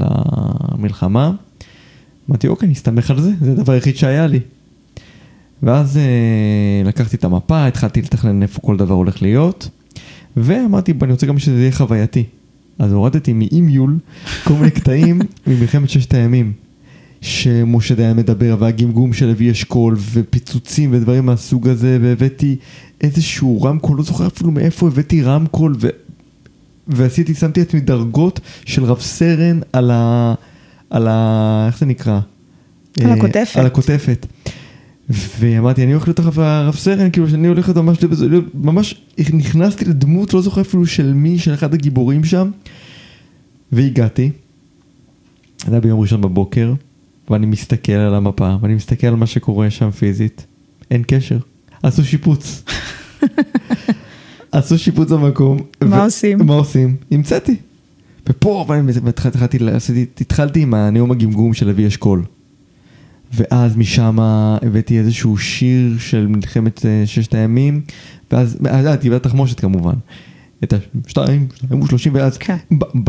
[0.78, 1.32] למלחמה.
[2.30, 4.40] אמרתי, אוקיי, נסתמך על זה, זה הדבר היחיד שהיה לי.
[5.62, 6.02] ואז אה,
[6.88, 9.68] לקחתי את המפה, התחלתי לתכנן איפה כל דבר הולך להיות,
[10.36, 12.24] ואמרתי, "בוא, אני רוצה גם שזה יהיה חווייתי.
[12.78, 13.98] אז הורדתי מאימיול
[14.44, 16.52] כל מיני קטעים ממלחמת ששת הימים.
[17.20, 22.56] שמשה דיין מדבר, והגמגום של לוי אשכול, ופיצוצים ודברים מהסוג הזה, והבאתי
[23.00, 25.88] איזשהו רמקול, לא זוכר אפילו מאיפה הבאתי רמקול, ו...
[26.88, 30.34] ועשיתי, שמתי לעצמי דרגות של רב סרן על ה...
[30.90, 31.64] על ה...
[31.66, 32.20] איך זה נקרא?
[33.00, 33.56] על אה, הכותפת.
[33.56, 34.26] על הכותפת.
[35.10, 37.98] ואמרתי, אני הולך להיות הרב- הרב סרן, כאילו שאני הולך להיות ממש,
[38.54, 39.00] ממש
[39.32, 42.50] נכנסתי לדמות, לא זוכר אפילו של מי, של אחד הגיבורים שם,
[43.72, 44.30] והגעתי.
[45.66, 46.74] זה היה ביום ראשון בבוקר,
[47.30, 50.46] ואני מסתכל על המפה, ואני מסתכל על מה שקורה שם פיזית,
[50.90, 51.38] אין קשר.
[51.82, 52.62] עשו שיפוץ.
[54.52, 55.58] עשו שיפוץ במקום.
[55.84, 56.38] מה ו- עושים?
[56.46, 56.96] מה עושים?
[57.10, 57.56] המצאתי.
[58.28, 58.66] ופה,
[59.04, 59.58] והתחלתי,
[60.20, 62.24] התחלתי עם הנאום הגמגום של אבי אשכול.
[63.34, 67.80] ואז משם הבאתי איזשהו שיר של מלחמת אה, ששת הימים,
[68.32, 69.94] ואז, ואז טבעת תחמושת כמובן.
[70.64, 70.74] את
[71.06, 72.56] השתיים, שתיים ושלושים, ואז, כן.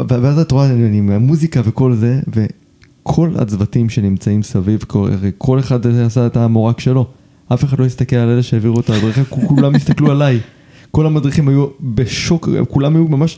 [0.07, 6.27] ואז את רואה עם המוזיקה וכל זה, וכל הצוותים שנמצאים סביב, כל, כל אחד עשה
[6.27, 7.07] את המורק שלו.
[7.53, 10.39] אף אחד לא הסתכל על אלה שהעבירו את ההדרכה, כולם הסתכלו עליי.
[10.91, 13.38] כל המדריכים היו בשוק, כולם היו ממש,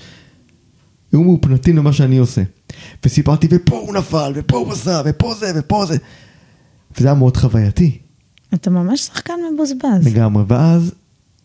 [1.11, 2.41] היו מאופנתים למה שאני עושה.
[3.05, 5.97] וסיפרתי, ופה הוא נפל, ופה הוא עשה, ופה זה, ופה זה.
[6.97, 7.97] וזה היה מאוד חווייתי.
[8.53, 10.07] אתה ממש שחקן מבוזבז.
[10.07, 10.93] לגמרי, ואז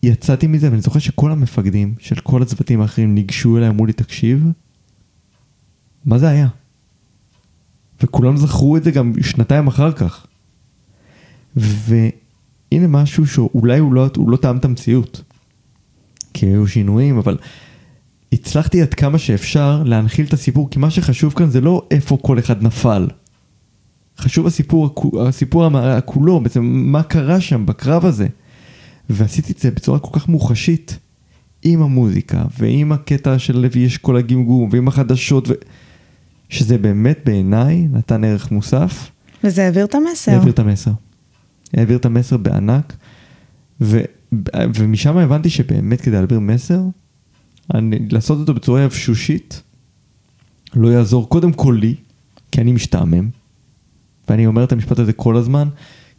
[0.02, 4.46] יצאתי מזה, ואני זוכר שכל המפקדים של כל הצוותים האחרים ניגשו אליי, אמרו לי, תקשיב,
[6.04, 6.48] מה זה היה?
[8.02, 10.26] וכולם זכרו את זה גם שנתיים אחר כך.
[11.56, 15.22] והנה משהו שאולי הוא לא, הוא לא טעם את המציאות.
[16.34, 17.38] כי היו שינויים, אבל
[18.32, 22.38] הצלחתי עד כמה שאפשר להנחיל את הסיפור, כי מה שחשוב כאן זה לא איפה כל
[22.38, 23.08] אחד נפל.
[24.18, 25.68] חשוב הסיפור, הסיפור
[26.04, 28.26] כולו, בעצם מה קרה שם בקרב הזה.
[29.10, 30.98] ועשיתי את זה בצורה כל כך מוחשית,
[31.62, 35.52] עם המוזיקה, ועם הקטע של לוי אשכול הגמגום, ועם החדשות, ו...
[36.52, 39.10] שזה באמת בעיניי נתן ערך מוסף.
[39.44, 40.32] וזה העביר את המסר.
[40.32, 40.90] העביר את המסר.
[41.74, 42.96] העביר את המסר בענק,
[43.80, 44.00] ו...
[44.74, 46.80] ומשם הבנתי שבאמת כדי להעביר מסר,
[47.74, 47.98] אני...
[48.10, 49.62] לעשות אותו בצורה יבשושית,
[50.74, 51.94] לא יעזור קודם כל לי,
[52.50, 53.28] כי אני משתעמם,
[54.32, 55.68] ואני אומר את המשפט הזה כל הזמן,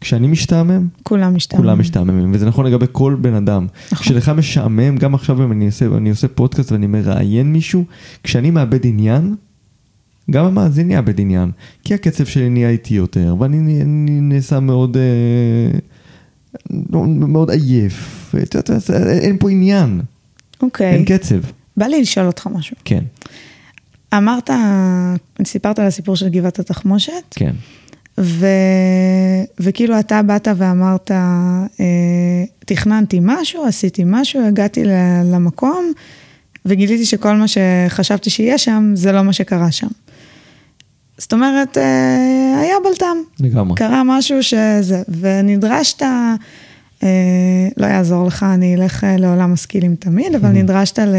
[0.01, 1.65] כשאני משתעמם, כולם משתעממים.
[1.65, 3.67] כולם משתעממים, וזה נכון לגבי כל בן אדם.
[3.91, 3.97] נכון.
[3.97, 7.83] כשלך משעמם, גם עכשיו אם אני עושה, אני עושה פודקאסט ואני מראיין מישהו,
[8.23, 9.35] כשאני מאבד עניין,
[10.31, 11.51] גם המאזין יאבד עניין,
[11.83, 15.79] כי הקצב שלי נהיה איטי יותר, ואני אני נעשה מאוד, אה,
[17.05, 18.89] מאוד עייף, יודעת,
[19.21, 20.01] אין פה עניין,
[20.61, 20.93] אוקיי.
[20.93, 21.39] אין קצב.
[21.77, 22.75] בא לי לשאול אותך משהו.
[22.85, 23.03] כן,
[24.17, 24.49] אמרת,
[25.45, 27.53] סיפרת על הסיפור של גבעת התחמושת, כן.
[28.17, 28.45] ו...
[29.59, 31.65] וכאילו אתה באת ואמרת, אה,
[32.59, 34.83] תכננתי משהו, עשיתי משהו, הגעתי
[35.25, 35.91] למקום,
[36.65, 39.87] וגיליתי שכל מה שחשבתי שיהיה שם, זה לא מה שקרה שם.
[41.17, 43.17] זאת אומרת, אה, היה בלטם.
[43.39, 43.77] לגמרי.
[43.77, 46.03] קרה משהו שזה, ונדרשת,
[47.03, 51.15] אה, לא יעזור לך, אני אלך אה, לעולם משכילים תמיד, אבל נדרשת ל,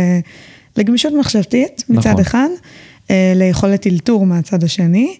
[0.76, 2.20] לגמישות מחשבתית מצד נכון.
[2.20, 2.48] אחד,
[3.11, 5.16] אה, ליכולת אלתור מהצד השני,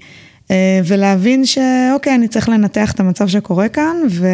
[0.85, 4.27] ולהבין שאוקיי, אני צריך לנתח את המצב שקורה כאן, ו,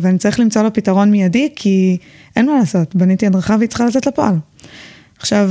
[0.00, 1.96] ואני צריך למצוא לו פתרון מיידי, כי
[2.36, 4.34] אין מה לעשות, בניתי הדרכה והיא צריכה לצאת לפועל.
[5.18, 5.50] עכשיו,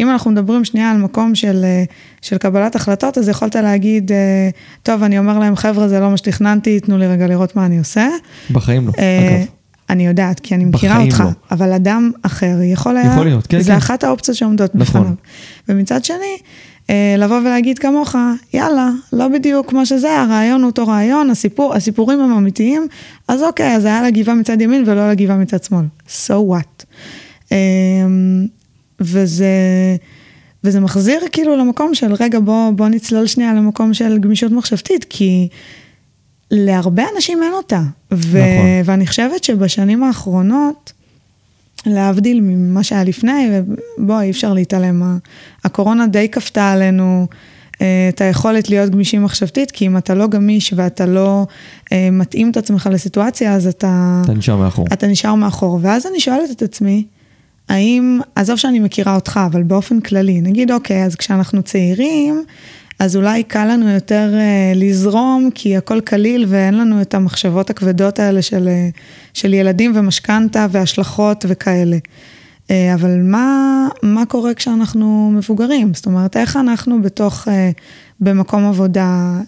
[0.00, 1.84] אם אנחנו מדברים שנייה על מקום של, אה,
[2.22, 4.50] של קבלת החלטות, אז יכולת להגיד, אה,
[4.82, 7.78] טוב, אני אומר להם, חבר'ה, זה לא מה שתכננתי, תנו לי רגע לראות מה אני
[7.78, 8.08] עושה.
[8.50, 9.46] בחיים לא, אה, אגב.
[9.90, 11.30] אני יודעת, כי אני מכירה אותך, לא.
[11.50, 13.76] אבל אדם אחר יכול היה, יכול להיות, כן, זה כן.
[13.76, 15.00] אחת האופציות שעומדות נכון.
[15.00, 15.14] בפניו.
[15.68, 16.36] ומצד שני, אה,
[17.18, 18.14] לבוא ולהגיד כמוך,
[18.54, 22.86] יאללה, לא בדיוק מה שזה, הרעיון הוא אותו רעיון, הסיפור, הסיפורים הם אמיתיים,
[23.28, 25.84] אז אוקיי, אז היה לגבעה מצד ימין ולא לגבעה מצד שמאל.
[26.08, 26.84] So what?
[27.52, 27.56] אה,
[29.00, 29.46] וזה,
[30.64, 35.48] וזה מחזיר כאילו למקום של, רגע, בוא, בוא נצלול שנייה למקום של גמישות מחשבתית, כי
[36.50, 37.82] להרבה אנשים אין אותה.
[38.12, 38.66] ו- נכון.
[38.84, 40.92] ואני חושבת שבשנים האחרונות,
[41.94, 43.48] להבדיל ממה שהיה לפני,
[43.98, 45.18] ובוא, אי אפשר להתעלם,
[45.64, 47.26] הקורונה די כפתה עלינו
[47.82, 51.46] אה, את היכולת להיות גמישים מחשבתית, כי אם אתה לא גמיש ואתה לא
[51.92, 54.22] אה, מתאים את עצמך לסיטואציה, אז אתה...
[54.24, 54.86] אתה נשאר מאחור.
[54.92, 55.78] אתה נשאר מאחור.
[55.82, 57.04] ואז אני שואלת את עצמי,
[57.68, 62.44] האם, עזוב שאני מכירה אותך, אבל באופן כללי, נגיד, אוקיי, אז כשאנחנו צעירים,
[62.98, 68.18] אז אולי קל לנו יותר אה, לזרום, כי הכל קליל ואין לנו את המחשבות הכבדות
[68.18, 68.88] האלה של, אה,
[69.34, 71.96] של ילדים ומשכנתה והשלכות וכאלה.
[72.70, 75.94] אה, אבל מה, מה קורה כשאנחנו מבוגרים?
[75.94, 77.48] זאת אומרת, איך אנחנו בתוך,
[78.20, 79.40] במקום עבודה,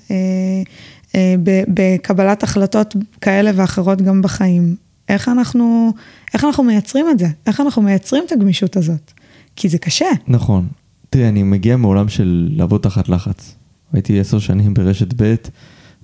[1.68, 4.76] בקבלת החלטות כאלה ואחרות גם בחיים,
[5.08, 5.92] איך אנחנו,
[6.34, 7.26] איך אנחנו מייצרים את זה?
[7.46, 9.12] איך אנחנו מייצרים את הגמישות הזאת?
[9.56, 10.06] כי זה קשה.
[10.28, 10.66] נכון.
[11.10, 13.54] תראי, אני מגיע מעולם של לעבוד תחת לחץ.
[13.92, 15.34] הייתי עשר שנים ברשת ב',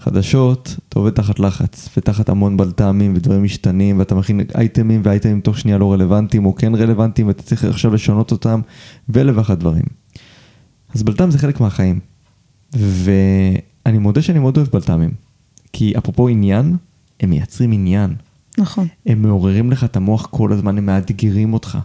[0.01, 5.59] חדשות, אתה עובד תחת לחץ, ותחת המון בלת"מים ודברים משתנים, ואתה מכין אייטמים, ואייטמים תוך
[5.59, 8.61] שנייה לא רלוונטיים, או כן רלוונטיים, ואתה צריך עכשיו לשנות אותם,
[9.09, 9.85] ואלף ואחת דברים.
[10.95, 12.01] אז בלת"ם זה חלק מהחיים.
[12.73, 15.11] ואני מודה שאני מאוד אוהב בלת"מים.
[15.73, 16.77] כי אפרופו עניין,
[17.21, 18.15] הם מייצרים עניין.
[18.59, 18.89] נכון.
[19.07, 21.79] הם מעוררים לך את המוח כל הזמן, הם מאתגרים אותך.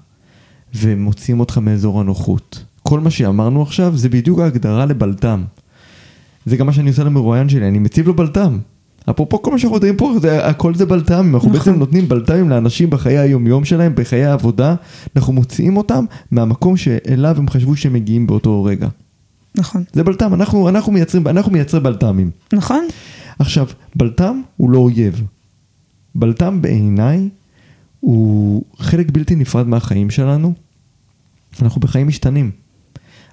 [0.76, 2.64] ומוציאים אותך מאזור הנוחות.
[2.84, 5.44] כל מה שאמרנו עכשיו זה בדיוק ההגדרה לבלת"ם.
[6.46, 8.58] זה גם מה שאני עושה למרואיין שלי, אני מציב לו בלת"ם.
[9.10, 11.60] אפרופו כל מה שאנחנו מדברים פה, זה, הכל זה בלת"מים, אנחנו נכון.
[11.60, 14.76] בעצם נותנים בלת"מים לאנשים בחיי היומיום שלהם, בחיי העבודה,
[15.16, 18.88] אנחנו מוציאים אותם מהמקום שאליו הם חשבו שהם מגיעים באותו רגע.
[19.56, 19.84] נכון.
[19.94, 22.32] זה בלת"ם, אנחנו, אנחנו, מייצרים, אנחנו מייצרי בלת"מים.
[22.54, 22.88] נכון?
[23.40, 25.24] עכשיו, בלת"ם הוא לא אויב.
[26.16, 27.30] בלת"ם בעיניי
[28.00, 30.54] הוא חלק בלתי נפרד מהחיים שלנו.
[31.62, 32.52] אנחנו בחיים משתנים.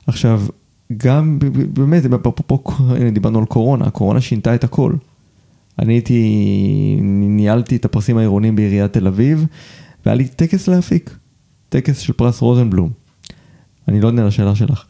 [0.07, 0.43] עכשיו,
[0.97, 1.39] גם,
[1.73, 2.63] באמת, אפרופו,
[3.13, 4.93] דיברנו על קורונה, הקורונה שינתה את הכל.
[5.79, 9.47] אני הייתי, ניהלתי את הפרסים העירוניים בעיריית תל אביב,
[10.07, 11.17] והיה לי טקס להפיק.
[11.69, 12.91] טקס של פרס רוזנבלום.
[13.89, 14.85] אני לא עונה על השאלה שלך.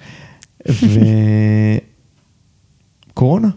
[3.13, 3.49] וקורונה.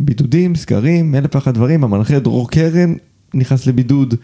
[0.00, 2.94] בידודים, סגרים, אלף ואחת דברים, המנחה דרור קרן
[3.34, 4.14] נכנס לבידוד.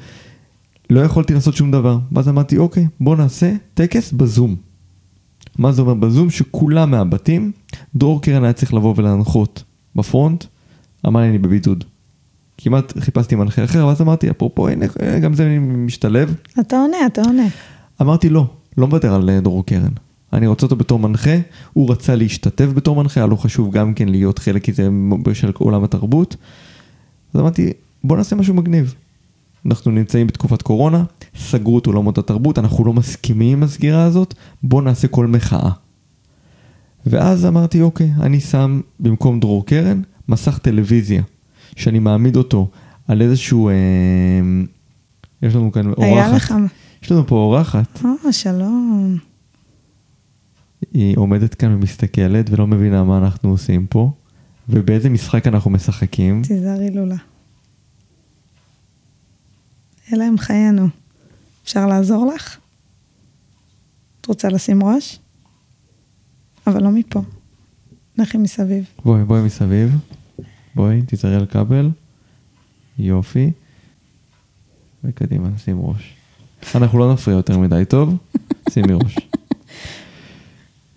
[0.90, 1.98] לא יכולתי לעשות שום דבר.
[2.12, 4.56] ואז אמרתי, אוקיי, בוא נעשה טקס בזום.
[5.58, 6.30] מה זה אומר בזום?
[6.30, 7.52] שכולם מהבתים,
[7.94, 9.64] דרור קרן היה צריך לבוא ולהנחות
[9.96, 10.44] ב front,
[11.06, 11.84] אמר לי אני בבידוד.
[12.58, 14.86] כמעט חיפשתי מנחה אחר, ואז אמרתי, אפרופו, הנה,
[15.22, 16.34] גם זה משתלב.
[16.60, 17.46] אתה עונה, אתה עונה.
[18.02, 18.46] אמרתי לא,
[18.78, 19.92] לא מוותר על אה, דרור קרן.
[20.32, 21.36] אני רוצה אותו בתור מנחה,
[21.72, 24.88] הוא רצה להשתתף בתור מנחה, היה לו חשוב גם כן להיות חלק, כי זה
[25.32, 26.36] של עולם התרבות.
[27.34, 27.72] אז אמרתי,
[28.04, 28.94] בוא נעשה משהו מגניב.
[29.66, 31.04] אנחנו נמצאים בתקופת קורונה,
[31.36, 35.70] סגרו את עולמות התרבות, אנחנו לא מסכימים עם הסגירה הזאת, בוא נעשה כל מחאה.
[37.06, 41.22] ואז אמרתי, אוקיי, אני שם במקום דרור קרן, מסך טלוויזיה,
[41.76, 42.68] שאני מעמיד אותו
[43.08, 43.68] על איזשהו...
[43.68, 43.74] אה,
[45.42, 46.02] יש לנו כאן אורחת.
[46.02, 46.54] היה לך...
[47.02, 48.00] יש לנו פה אורחת.
[48.04, 49.18] אה, שלום.
[50.92, 54.10] היא עומדת כאן ומסתכלת ולא מבינה מה אנחנו עושים פה,
[54.68, 56.42] ובאיזה משחק אנחנו משחקים.
[56.42, 57.16] תיזהרי לולה.
[60.12, 60.88] אלה הם חיינו.
[61.64, 62.58] אפשר לעזור לך?
[64.20, 65.18] את רוצה לשים ראש?
[66.66, 67.22] אבל לא מפה.
[68.18, 68.84] לכי מסביב.
[69.04, 69.98] בואי, בואי מסביב.
[70.74, 71.90] בואי, תיזהרי על כבל.
[72.98, 73.50] יופי.
[75.04, 76.14] וקדימה, שים ראש.
[76.74, 78.16] אנחנו לא נפריע יותר מדי טוב,
[78.72, 79.16] שימי ראש.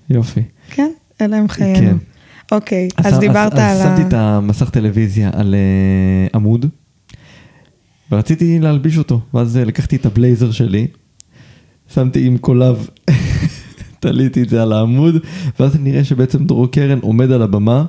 [0.10, 0.42] יופי.
[0.70, 0.92] כן,
[1.22, 1.80] אלה הם חיינו.
[1.80, 1.98] כן.
[2.52, 3.98] אוקיי, אז דיברת אז, על אז.
[3.98, 6.66] שמתי את המסך טלוויזיה על uh, עמוד,
[8.12, 10.88] ורציתי להלביש אותו, ואז uh, לקחתי את הבלייזר שלי,
[11.94, 12.90] שמתי עם קולב,
[14.00, 15.16] תליתי את זה על העמוד,
[15.60, 17.86] ואז נראה שבעצם דרור קרן עומד על הבמה,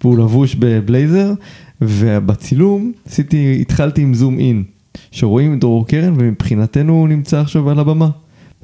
[0.00, 1.32] והוא לבוש בבלייזר,
[1.80, 4.64] ובצילום עשיתי, התחלתי עם זום אין,
[5.10, 8.10] שרואים את דרור קרן, ומבחינתנו הוא נמצא עכשיו על הבמה.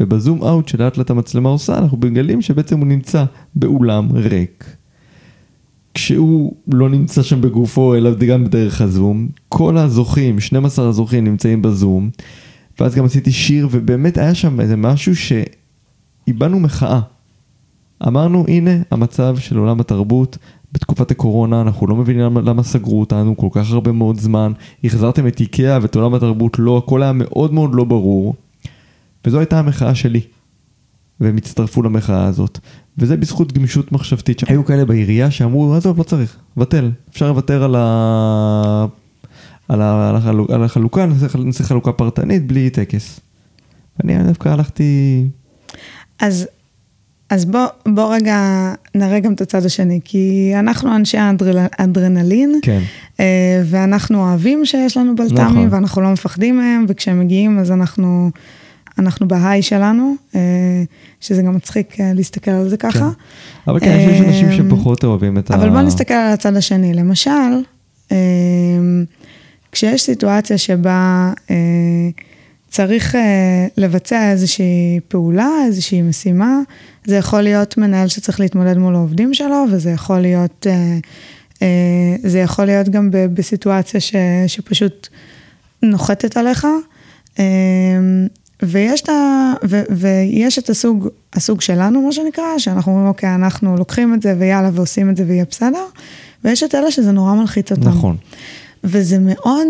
[0.01, 4.77] ובזום אאוט שלאט לאט המצלמה עושה, אנחנו מגלים שבעצם הוא נמצא באולם ריק.
[5.95, 9.29] כשהוא לא נמצא שם בגופו, אלא גם בדרך הזום.
[9.49, 12.11] כל הזוכים, 12 הזוכים נמצאים בזום.
[12.81, 17.01] ואז גם עשיתי שיר, ובאמת היה שם איזה משהו שאיבדנו מחאה.
[18.07, 20.39] אמרנו, הנה המצב של עולם התרבות
[20.73, 24.53] בתקופת הקורונה, אנחנו לא מבינים למה, למה סגרו אותנו כל כך הרבה מאוד זמן.
[24.85, 28.35] החזרתם את איקאה ואת עולם התרבות לא, הכל היה מאוד מאוד לא ברור.
[29.27, 30.21] וזו הייתה המחאה שלי.
[31.21, 32.59] והם הצטרפו למחאה הזאת.
[32.99, 34.49] וזה בזכות גמישות מחשבתית.
[34.49, 36.91] היו כאלה בעירייה שאמרו, עזוב, לא צריך, בטל.
[37.11, 38.87] אפשר לוותר על, ה...
[39.69, 40.09] על, ה...
[40.11, 40.51] על, החלוק...
[40.51, 41.07] על החלוקה,
[41.39, 43.21] נעשה, חלוקה פרטנית בלי טקס.
[43.99, 45.25] ואני דווקא הלכתי...
[46.21, 46.49] אז,
[47.31, 48.39] אז בוא, בוא רגע
[48.95, 51.19] נראה גם את הצד השני, כי אנחנו אנשי
[51.79, 52.81] האדרנלין, כן.
[53.21, 55.29] אה, ואנחנו אוהבים שיש לנו נכון.
[55.29, 58.31] בלת"מים, ואנחנו לא מפחדים מהם, וכשהם מגיעים אז אנחנו,
[58.99, 60.41] אנחנו בהיי שלנו, אה,
[61.21, 63.11] שזה גם מצחיק אה, להסתכל על זה ככה.
[63.67, 65.55] אבל כן, יש אנשים אמ, שפחות אוהבים את ה...
[65.55, 66.95] אבל בוא נסתכל על הצד השני.
[66.95, 67.31] למשל,
[68.13, 68.17] אה,
[69.73, 71.57] כשיש סיטואציה שבה אה,
[72.75, 76.59] צריך אה, לבצע איזושהי פעולה, איזושהי משימה,
[77.05, 80.99] זה יכול להיות מנהל שצריך להתמודד מול העובדים שלו, וזה יכול להיות, אה,
[81.63, 84.15] אה, זה יכול להיות גם בסיטואציה ש,
[84.47, 85.09] שפשוט
[85.83, 86.67] נוחתת עליך.
[88.65, 93.35] אה, ויש את, ה, ו, ויש את הסוג, הסוג שלנו, מה שנקרא, שאנחנו אומרים, אוקיי,
[93.35, 95.85] אנחנו לוקחים את זה ויאללה ועושים את זה ויהיה בסדר,
[96.45, 97.89] ויש את אלה שזה נורא מלחיץ אותם.
[97.89, 98.17] נכון.
[98.85, 99.69] וזה מאוד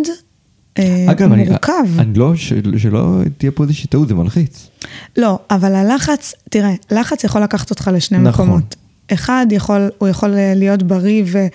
[0.78, 1.72] אה, אגב, אני, מורכב.
[1.98, 4.66] אני לא, של, שלא תהיה פה איזושהי טעות, זה מלחיץ.
[5.16, 8.46] לא, אבל הלחץ, תראה, לחץ יכול לקחת אותך לשני נכון.
[8.46, 8.76] מקומות.
[9.12, 11.46] אחד, יכול, הוא יכול אה, להיות בריא ו,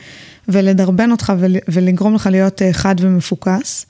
[0.47, 3.85] ולדרבן אותך ול, ולגרום לך להיות אה, חד ומפוקס.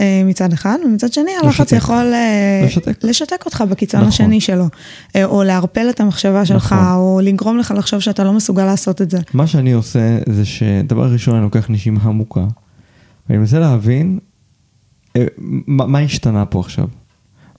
[0.00, 1.76] אה, מצד אחד, ומצד שני הלחץ לשתק.
[1.76, 3.04] יכול אה, לשתק.
[3.04, 4.08] לשתק אותך בקיצון נכון.
[4.08, 4.64] השני שלו,
[5.16, 6.86] אה, או לערפל את המחשבה שלך, נכון.
[6.94, 9.18] או לגרום לך לחשוב שאתה לא מסוגל לעשות את זה.
[9.34, 12.44] מה שאני עושה זה שדבר ראשון אני לוקח נשימה עמוקה,
[13.28, 14.18] ואני מנסה להבין
[15.46, 16.86] מה, מה השתנה פה עכשיו.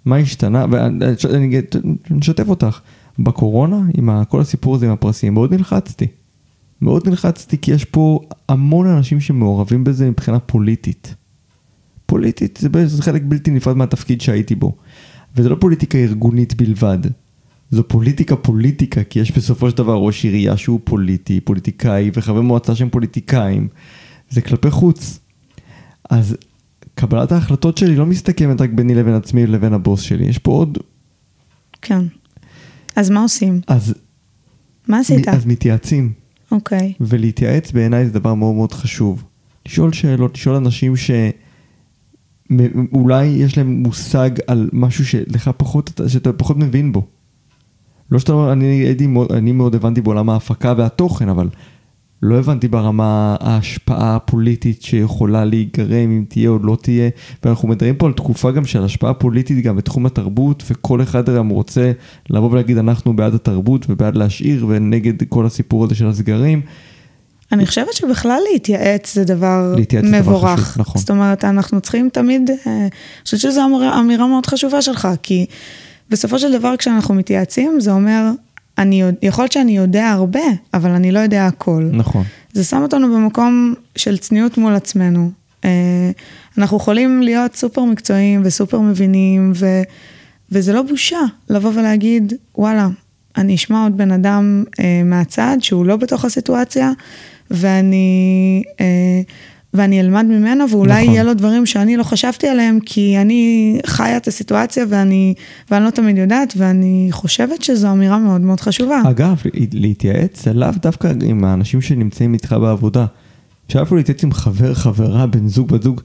[0.05, 1.61] מה השתנה, ואני אני-
[2.11, 2.79] אני אשתף אותך,
[3.19, 6.07] בקורונה, עם ה- כל הסיפור הזה עם הפרסים, מאוד נלחצתי.
[6.81, 11.15] מאוד נלחצתי כי יש פה המון אנשים שמעורבים בזה מבחינה פוליטית.
[12.11, 14.75] פוליטית זה בעצם חלק בלתי נפרד מהתפקיד שהייתי בו.
[15.35, 16.97] וזה לא פוליטיקה ארגונית בלבד.
[17.71, 22.75] זו פוליטיקה פוליטיקה, כי יש בסופו של דבר ראש עירייה שהוא פוליטי, פוליטיקאי, וחבר מועצה
[22.75, 23.67] שהם פוליטיקאים.
[24.29, 25.19] זה כלפי חוץ.
[26.09, 26.37] אז
[26.95, 30.77] קבלת ההחלטות שלי לא מסתכמת רק ביני לבין עצמי לבין הבוס שלי, יש פה עוד...
[31.81, 32.05] כן.
[32.95, 33.61] אז מה עושים?
[33.67, 33.93] אז,
[34.87, 35.27] מה עשית?
[35.27, 36.13] אז מתייעצים.
[36.51, 36.93] אוקיי.
[37.01, 39.23] ולהתייעץ בעיניי זה דבר מאוד מאוד חשוב.
[39.67, 40.95] לשאול שאלות, לשאול אנשים
[42.57, 47.05] שאולי יש להם מושג על משהו שלך פחות, שאתה פחות מבין בו.
[48.11, 51.47] לא שאתה אומר, אני, הייתי, אני מאוד הבנתי בעולם ההפקה והתוכן, אבל
[52.21, 57.09] לא הבנתי ברמה ההשפעה הפוליטית שיכולה להיגרם, אם תהיה או לא תהיה,
[57.43, 61.49] ואנחנו מדברים פה על תקופה גם של השפעה פוליטית גם בתחום התרבות, וכל אחד גם
[61.49, 61.91] רוצה
[62.29, 66.61] לבוא ולהגיד אנחנו בעד התרבות ובעד להשאיר ונגד כל הסיפור הזה של הסגרים.
[67.51, 70.43] אני חושבת שבכלל להתייעץ זה דבר להתייעץ מבורך.
[70.43, 71.01] דבר חשוב, נכון.
[71.01, 72.89] זאת אומרת, אנחנו צריכים תמיד, אה, אני
[73.23, 75.45] חושבת שזו אמירה, אמירה מאוד חשובה שלך, כי
[76.09, 78.31] בסופו של דבר כשאנחנו מתייעצים, זה אומר,
[78.77, 80.43] אני, יכול להיות שאני יודע הרבה,
[80.73, 81.89] אבל אני לא יודע הכל.
[81.91, 82.23] נכון.
[82.53, 85.31] זה שם אותנו במקום של צניעות מול עצמנו.
[85.65, 86.11] אה,
[86.57, 89.65] אנחנו יכולים להיות סופר מקצועיים וסופר מבינים, ו,
[90.51, 92.87] וזה לא בושה לבוא ולהגיד, וואלה,
[93.37, 96.91] אני אשמע עוד בן אדם אה, מהצד שהוא לא בתוך הסיטואציה,
[97.51, 99.21] ואני, אה,
[99.73, 101.13] ואני אלמד ממנו, ואולי נכון.
[101.13, 105.33] יהיה לו דברים שאני לא חשבתי עליהם, כי אני חיה את הסיטואציה ואני,
[105.71, 109.01] ואני לא תמיד יודעת, ואני חושבת שזו אמירה מאוד מאוד חשובה.
[109.09, 109.41] אגב,
[109.73, 113.05] להתייעץ זה לאו דווקא עם האנשים שנמצאים איתך בעבודה.
[113.67, 116.01] אפשר אפילו להתייעץ עם חבר, חברה, בן זוג, בת זוג,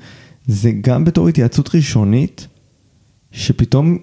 [0.46, 2.46] זה גם בתור התייעצות ראשונית,
[3.32, 3.98] שפתאום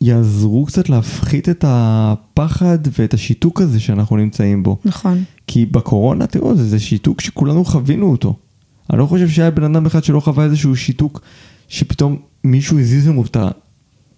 [0.00, 4.78] יעזרו קצת להפחית את הפחד ואת השיתוק הזה שאנחנו נמצאים בו.
[4.84, 5.24] נכון.
[5.46, 8.36] כי בקורונה, תראו, זה, זה שיתוק שכולנו חווינו אותו.
[8.90, 11.20] אני לא חושב שהיה בן אדם אחד שלא חווה איזשהו שיתוק,
[11.68, 13.36] שפתאום מישהו הזיז לנו את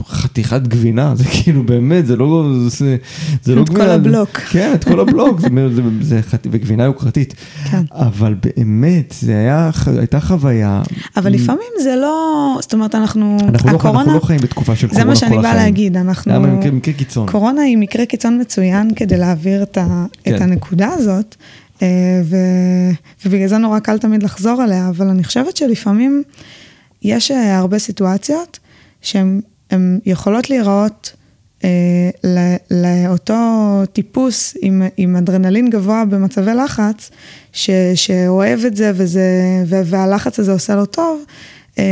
[0.00, 2.96] החתיכת גבינה, זה כאילו באמת, זה לא, זה,
[3.42, 3.84] זה לא גבינה.
[3.84, 4.30] את כל הבלוק.
[4.38, 7.34] כן, את כל הבלוק, זה, זה, זה חת, וגבינה יוקרתית.
[7.70, 7.82] כן.
[7.92, 10.82] אבל באמת, זה היה, הייתה חוויה.
[11.16, 14.88] אבל לפעמים זה לא, זאת אומרת, אנחנו, אנחנו הקורונה, לא, אנחנו לא חיים בתקופה של
[14.88, 15.28] קורונה כל החיים.
[15.28, 17.28] זה מה שאני באה להגיד, אנחנו, זה היה מקרה קיצון.
[17.28, 20.36] קורונה היא מקרה קיצון מצוין כדי להעביר את, ה, כן.
[20.36, 21.36] את הנקודה הזאת.
[21.82, 22.36] אה, ו...
[23.26, 26.22] ובגלל זה נורא קל תמיד לחזור עליה, אבל אני חושבת שלפעמים
[27.02, 28.58] יש אה, הרבה סיטואציות
[29.02, 29.40] שהן
[30.06, 31.12] יכולות להיראות
[31.64, 31.70] אה,
[32.70, 37.10] לאותו טיפוס עם, עם אדרנלין גבוה במצבי לחץ,
[37.52, 39.24] ש, שאוהב את זה וזה,
[39.66, 41.24] והלחץ הזה עושה לו טוב,
[41.78, 41.84] אה,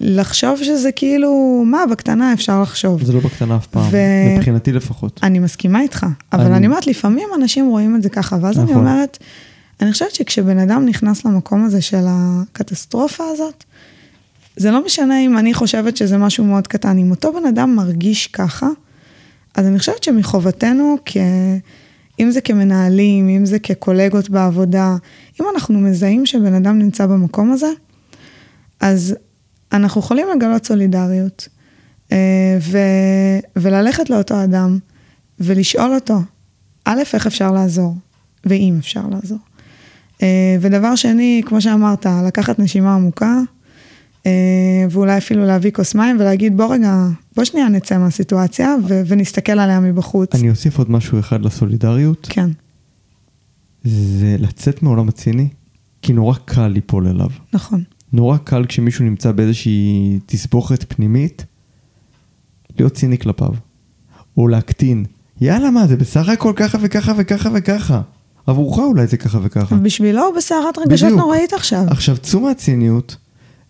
[0.00, 3.04] לחשוב שזה כאילו, מה, בקטנה אפשר לחשוב.
[3.04, 3.96] זה לא בקטנה אף פעם, ו...
[4.36, 5.20] מבחינתי לפחות.
[5.22, 6.56] אני מסכימה איתך, אבל אני...
[6.56, 8.68] אני אומרת, לפעמים אנשים רואים את זה ככה, ואז נכון.
[8.68, 9.18] אני אומרת,
[9.80, 13.64] אני חושבת שכשבן אדם נכנס למקום הזה של הקטסטרופה הזאת,
[14.56, 18.26] זה לא משנה אם אני חושבת שזה משהו מאוד קטן, אם אותו בן אדם מרגיש
[18.26, 18.68] ככה,
[19.54, 21.16] אז אני חושבת שמחובתנו, כ...
[22.20, 24.96] אם זה כמנהלים, אם זה כקולגות בעבודה,
[25.40, 27.66] אם אנחנו מזהים שבן אדם נמצא במקום הזה,
[28.80, 29.14] אז
[29.72, 31.48] אנחנו יכולים לגלות סולידריות,
[32.12, 32.78] אה, ו,
[33.56, 34.78] וללכת לאותו אדם
[35.40, 36.18] ולשאול אותו,
[36.84, 37.94] א', איך אפשר לעזור,
[38.46, 39.38] ואם אפשר לעזור.
[40.22, 43.40] אה, ודבר שני, כמו שאמרת, לקחת נשימה עמוקה,
[44.90, 47.06] ואולי אפילו להביא כוס מים ולהגיד, בוא רגע,
[47.36, 50.34] בוא שנייה נצא מהסיטואציה ו- ונסתכל עליה מבחוץ.
[50.34, 52.26] אני אוסיף עוד משהו אחד לסולידריות.
[52.30, 52.50] כן.
[53.84, 55.48] זה לצאת מעולם הציני,
[56.02, 57.28] כי נורא קל ליפול אליו.
[57.52, 57.82] נכון.
[58.12, 61.44] נורא קל כשמישהו נמצא באיזושהי תסבוכת פנימית,
[62.78, 63.52] להיות ציני כלפיו.
[64.36, 65.04] או להקטין.
[65.40, 68.00] יאללה, מה, זה בסך הכל ככה וככה וככה וככה.
[68.46, 69.76] עבורך אולי זה ככה וככה.
[69.76, 71.84] בשבילו הוא בסערת רגשות נוראית עכשיו.
[71.90, 73.16] עכשיו, צאו מהציניות,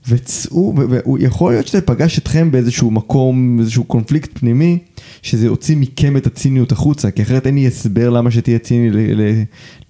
[0.09, 0.75] וצאו,
[1.15, 4.79] ויכול להיות שזה פגש אתכם באיזשהו מקום, איזשהו קונפליקט פנימי,
[5.23, 8.91] שזה יוציא מכם את הציניות החוצה, כי אחרת אין לי הסבר למה שתהיה ציני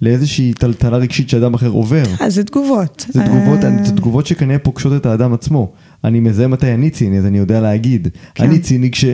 [0.02, 2.02] לאיזושהי טלטלה רגשית שאדם אחר עובר.
[2.20, 3.06] אז זה תגובות.
[3.08, 3.84] זה תגובות, אה.
[3.84, 5.72] זה תגובות שכנראה פוגשות את האדם עצמו.
[6.04, 8.08] אני מזהה מתי אני ציני, אז אני יודע להגיד.
[8.34, 8.44] כן.
[8.44, 9.04] אני ציני כש...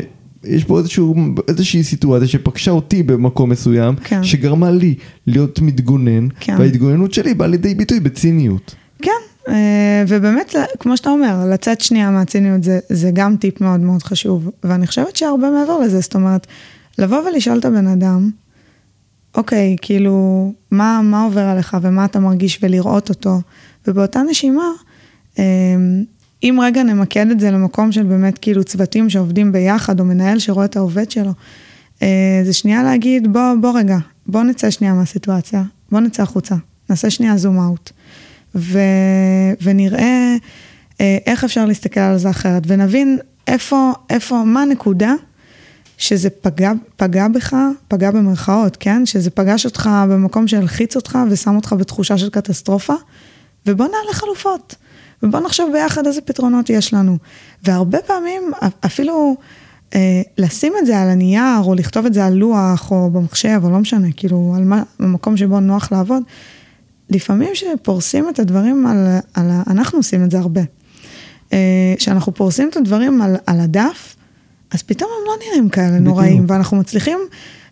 [0.44, 1.14] יש פה איזשהו,
[1.48, 4.24] איזושהי סיטואציה שפגשה אותי במקום מסוים, כן.
[4.24, 4.94] שגרמה לי
[5.26, 6.56] להיות מתגונן, כן.
[6.58, 8.74] וההתגוננות שלי באה לידי ביטוי בציניות.
[9.02, 9.10] כן,
[10.08, 14.86] ובאמת, כמו שאתה אומר, לצאת שנייה מהציניות זה, זה גם טיפ מאוד מאוד חשוב, ואני
[14.86, 16.46] חושבת שהרבה מעבר לזה, זאת אומרת,
[16.98, 18.30] לבוא ולשאול את הבן אדם,
[19.34, 22.58] אוקיי, כאילו, מה, מה עובר עליך ומה אתה מרגיש?
[22.62, 23.40] ולראות אותו,
[23.86, 24.68] ובאותה נשימה,
[25.38, 25.44] אה,
[26.42, 30.64] אם רגע נמקד את זה למקום של באמת כאילו צוותים שעובדים ביחד, או מנהל שרואה
[30.64, 31.32] את העובד שלו,
[32.02, 35.62] אה, זה שנייה להגיד, בוא, בוא רגע, בוא נצא שנייה מהסיטואציה,
[35.92, 36.54] בוא נצא החוצה,
[36.90, 37.90] נעשה שנייה זום אאוט.
[38.54, 38.78] ו,
[39.62, 40.36] ונראה
[41.00, 45.14] אה, איך אפשר להסתכל על זה אחרת, ונבין איפה, איפה, מה הנקודה
[45.98, 47.56] שזה פגע, פגע בך,
[47.88, 49.06] פגע במרכאות, כן?
[49.06, 52.94] שזה פגש אותך במקום שהלחיץ אותך ושם אותך בתחושה של קטסטרופה,
[53.66, 54.74] ובוא נעלה חלופות,
[55.22, 57.16] ובוא נחשוב ביחד איזה פתרונות יש לנו.
[57.64, 58.42] והרבה פעמים,
[58.86, 59.36] אפילו
[59.94, 63.70] אה, לשים את זה על הנייר, או לכתוב את זה על לוח, או במחשב, או
[63.70, 66.22] לא משנה, כאילו, על מה, במקום שבו נוח לעבוד,
[67.10, 70.60] לפעמים שפורסים את הדברים על, על אנחנו עושים את זה הרבה.
[71.52, 74.16] אה, שאנחנו פורסים את הדברים על, על הדף,
[74.70, 76.04] אז פתאום הם לא נראים כאלה בדיוק.
[76.04, 77.18] נוראים, ואנחנו מצליחים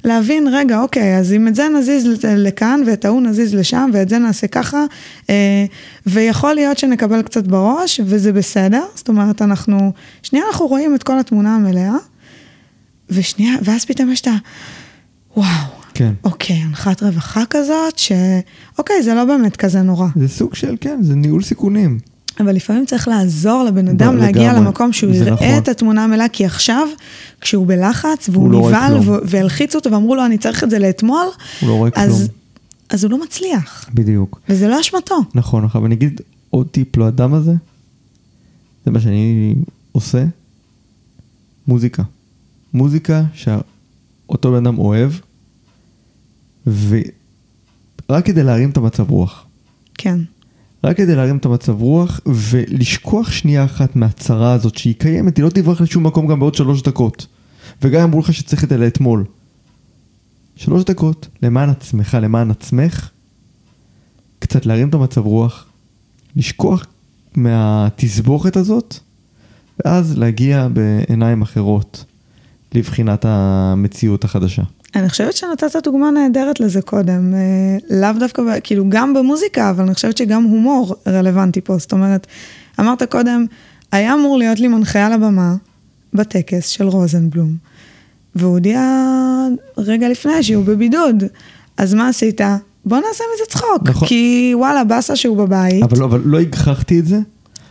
[0.04, 4.18] להבין, רגע, אוקיי, אז אם את זה נזיז לכאן, ואת ההוא נזיז לשם, ואת זה
[4.18, 4.84] נעשה ככה,
[5.30, 5.64] אה,
[6.06, 11.18] ויכול להיות שנקבל קצת בראש, וזה בסדר, זאת אומרת, אנחנו, שנייה אנחנו רואים את כל
[11.18, 11.96] התמונה המלאה,
[13.10, 14.34] ושנייה, ואז פתאום יש את ה...
[15.36, 15.77] וואו.
[15.98, 16.12] כן.
[16.24, 20.08] אוקיי, הנחת רווחה כזאת, שאוקיי, זה לא באמת כזה נורא.
[20.16, 21.98] זה סוג של, כן, זה ניהול סיכונים.
[22.40, 24.66] אבל לפעמים צריך לעזור לבן אדם להגיע לגמרי.
[24.66, 25.46] למקום שהוא יראה נכון.
[25.58, 26.88] את התמונה המלאה, כי עכשיו,
[27.40, 31.26] כשהוא בלחץ, והוא לא נבהל, לא והלחיצו אותו ואמרו לו, אני צריך את זה לאתמול,
[31.60, 32.28] הוא לא רואה אז, כלום.
[32.90, 33.88] אז הוא לא מצליח.
[33.94, 34.40] בדיוק.
[34.48, 35.18] וזה לא אשמתו.
[35.34, 36.20] נכון, עכשיו אני אגיד
[36.50, 37.54] עוד טיפ לאדם הזה,
[38.86, 39.54] זה מה שאני
[39.92, 40.24] עושה,
[41.68, 42.02] מוזיקה.
[42.74, 45.10] מוזיקה שאותו בן אדם אוהב,
[46.68, 49.46] ורק כדי להרים את המצב רוח.
[49.98, 50.18] כן.
[50.84, 55.50] רק כדי להרים את המצב רוח ולשכוח שנייה אחת מהצרה הזאת שהיא קיימת, היא לא
[55.50, 57.26] תברח לשום מקום גם בעוד שלוש דקות.
[57.82, 59.24] וגם אמרו לך שצריך את זה לאתמול.
[60.56, 63.10] שלוש דקות, למען עצמך, למען עצמך,
[64.38, 65.66] קצת להרים את המצב רוח,
[66.36, 66.86] לשכוח
[67.36, 68.94] מהתסבוכת הזאת,
[69.84, 72.04] ואז להגיע בעיניים אחרות
[72.74, 74.62] לבחינת המציאות החדשה.
[74.96, 79.94] אני חושבת שנתת דוגמה נהדרת לזה קודם, אה, לאו דווקא, כאילו גם במוזיקה, אבל אני
[79.94, 82.26] חושבת שגם הומור רלוונטי פה, זאת אומרת,
[82.80, 83.46] אמרת קודם,
[83.92, 85.54] היה אמור להיות לי מנחה על הבמה
[86.14, 87.56] בטקס של רוזנבלום,
[88.34, 88.82] והוא הודיע
[89.78, 91.24] רגע לפני שהוא בבידוד,
[91.76, 92.40] אז מה עשית?
[92.84, 94.08] בוא נעשה מזה צחוק, נכון.
[94.08, 95.82] כי וואלה, באסה שהוא בבית.
[95.82, 97.18] אבל, אבל לא הגחכתי את זה?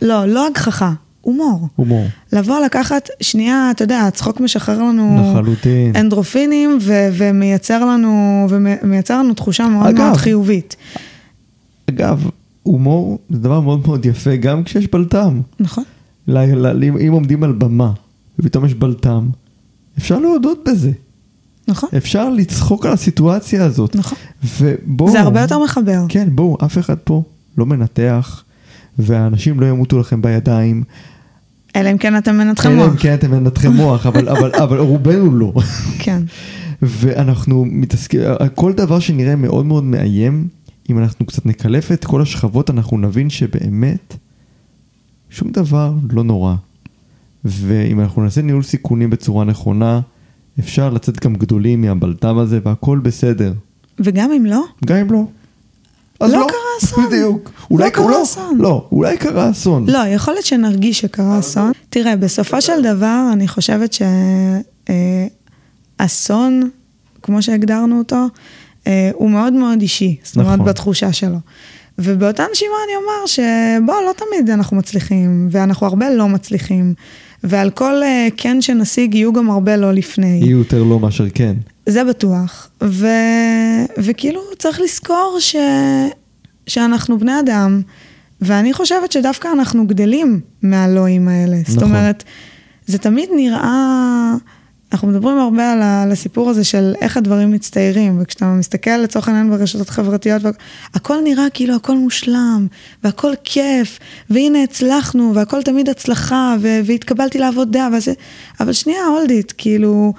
[0.02, 0.92] לא, לא הגחכה.
[1.20, 1.68] הומור.
[1.76, 2.06] הומור.
[2.32, 5.32] לבוא לקחת, שנייה, אתה יודע, הצחוק משחרר לנו...
[5.32, 5.96] לחלוטין.
[5.96, 10.76] אנדרופינים, ו- ומייצר לנו, ומייצר לנו תחושה מאוד אגב, מאוד חיובית.
[11.90, 12.30] אגב,
[12.62, 15.40] הומור זה דבר מאוד מאוד יפה, גם כשיש בלטם.
[15.60, 15.84] נכון.
[16.28, 17.92] ל- ל- אם, אם עומדים על במה,
[18.38, 19.28] ופתאום יש בלטם,
[19.98, 20.90] אפשר להודות בזה.
[21.68, 21.88] נכון.
[21.96, 23.96] אפשר לצחוק על הסיטואציה הזאת.
[23.96, 24.18] נכון.
[24.58, 25.10] ובואו...
[25.12, 26.04] זה הרבה יותר מחבר.
[26.08, 27.22] כן, בואו, אף אחד פה
[27.58, 28.44] לא מנתח.
[28.98, 30.82] והאנשים לא ימותו לכם בידיים.
[31.76, 32.84] אלא אם כן אתם מנתחי מוח.
[32.84, 35.52] אלא אם כן אתם מנתחי מוח, אבל, אבל, אבל רובנו לא.
[35.98, 36.22] כן.
[36.82, 38.20] ואנחנו מתעסקים,
[38.54, 40.48] כל דבר שנראה מאוד מאוד מאיים,
[40.90, 44.16] אם אנחנו קצת נקלף את כל השכבות, אנחנו נבין שבאמת
[45.30, 46.54] שום דבר לא נורא.
[47.44, 50.00] ואם אנחנו נעשה ניהול סיכונים בצורה נכונה,
[50.58, 53.52] אפשר לצאת גם גדולים מהבלטם הזה והכל בסדר.
[54.00, 54.64] וגם אם לא?
[54.86, 55.24] גם אם לא.
[56.20, 57.06] אז לא, לא קרה אסון.
[57.06, 57.50] בדיוק.
[57.70, 58.58] אולי לא קרה לא, אסון.
[58.58, 59.90] לא, אולי קרה אסון.
[59.90, 61.72] לא, יכול להיות שנרגיש שקרה אסון.
[61.88, 63.96] תראה, בסופו של דבר, אני חושבת
[66.00, 66.68] שאסון, אה,
[67.22, 68.26] כמו שהגדרנו אותו,
[68.86, 70.16] אה, הוא מאוד מאוד אישי.
[70.22, 70.66] זאת אומרת, נכון.
[70.66, 71.38] בתחושה שלו.
[71.98, 76.94] ובאותה נשימה אני אומר שבוא, לא תמיד אנחנו מצליחים, ואנחנו הרבה לא מצליחים.
[77.44, 78.00] ועל כל
[78.36, 80.40] כן שנשיג יהיו גם הרבה לא לפני.
[80.42, 81.54] יהיו יותר לא מאשר כן.
[81.88, 82.68] זה בטוח.
[82.82, 83.06] ו...
[83.98, 85.56] וכאילו צריך לזכור ש...
[86.66, 87.82] שאנחנו בני אדם,
[88.40, 91.56] ואני חושבת שדווקא אנחנו גדלים מהלואים האלה.
[91.56, 91.74] נכון.
[91.74, 92.24] זאת אומרת,
[92.86, 94.34] זה תמיד נראה...
[94.92, 95.72] אנחנו מדברים הרבה
[96.02, 100.42] על, הסיפור הזה של איך הדברים מצטיירים, וכשאתה מסתכל לצורך העניין ברשתות חברתיות,
[100.94, 102.66] הכל נראה כאילו הכל מושלם,
[103.04, 103.98] והכל כיף,
[104.30, 108.12] והנה הצלחנו, והכל תמיד הצלחה, והתקבלתי לעבודה, וזה,
[108.60, 110.12] אבל שנייה, הולדית, כאילו,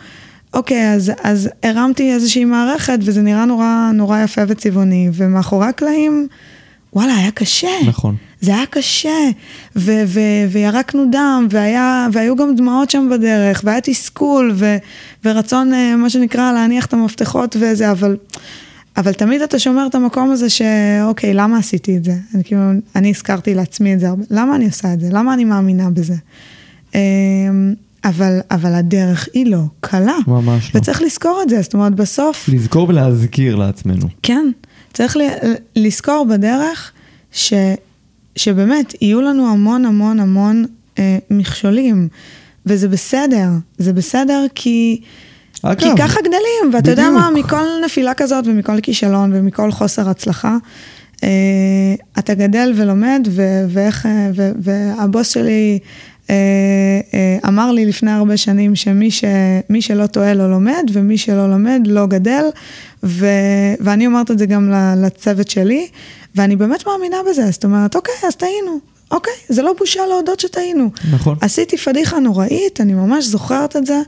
[0.54, 6.28] אוקיי, אז, אז הרמתי איזושהי מערכת, וזה נראה נורא, נורא יפה וצבעוני, ומאחורי הקלעים,
[6.94, 7.68] וואלה, היה קשה.
[7.88, 8.16] נכון.
[8.42, 9.30] זה היה קשה,
[9.76, 14.78] ו- ו- וירקנו דם, והיה, והיו גם דמעות שם בדרך, והיה תסכול, ו-
[15.26, 18.18] ורצון, אה, מה שנקרא, להניח את המפתחות וזה, אבל,
[18.98, 22.14] אבל תמיד אתה שומר את המקום הזה שאוקיי, למה עשיתי את זה?
[22.36, 22.62] אני כאילו,
[22.96, 25.08] אני הזכרתי לעצמי את זה הרבה, למה אני עושה את זה?
[25.12, 26.16] למה אני מאמינה בזה?
[28.06, 30.18] אבל, אבל הדרך היא לא קלה.
[30.28, 30.80] ממש לא.
[30.80, 32.50] וצריך לזכור את זה, זאת אומרת, בסוף...
[32.54, 34.06] לזכור ולהזכיר לעצמנו.
[34.24, 34.50] כן,
[34.94, 35.22] צריך ל-
[35.76, 36.92] לזכור בדרך
[37.32, 37.54] ש...
[38.36, 40.66] שבאמת, יהיו לנו המון המון המון
[41.00, 42.08] אה, מכשולים,
[42.66, 43.48] וזה בסדר,
[43.78, 45.02] זה בסדר כי...
[45.64, 46.98] אגב, כי ככה גדלים, ואתה בדיוק.
[46.98, 50.58] יודע מה, מכל נפילה כזאת ומכל כישלון ומכל חוסר הצלחה,
[51.24, 51.30] אה,
[52.20, 55.80] אתה גדל ולומד, ו- ואיך, אה, ו- והבוס שלי
[57.48, 59.24] אמר לי לפני הרבה שנים שמי ש,
[59.80, 62.44] שלא טועה לא לומד, ומי שלא לומד לא גדל,
[63.04, 63.26] ו,
[63.80, 65.88] ואני אומרת את זה גם לצוות שלי,
[66.36, 68.80] ואני באמת מאמינה בזה, זאת אומרת, אוקיי, אז טעינו.
[69.12, 70.90] אוקיי, זה לא בושה להודות שטעינו.
[71.12, 71.38] נכון.
[71.42, 74.00] עשיתי פדיחה נוראית, אני ממש זוכרת את זה,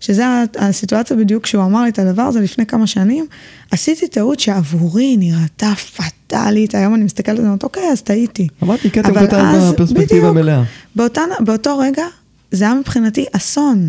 [0.00, 0.24] שזה
[0.58, 3.26] הסיטואציה בדיוק שהוא אמר לי את הדבר הזה לפני כמה שנים.
[3.70, 8.48] עשיתי טעות שעבורי נראתה פטאלית, היום אני מסתכלת על זה, אוקיי, אז טעיתי.
[8.62, 10.62] אמרתי, קטע קטע בפרספקטיבה מלאה.
[10.96, 12.04] באותן, באותו רגע,
[12.50, 13.88] זה היה מבחינתי אסון.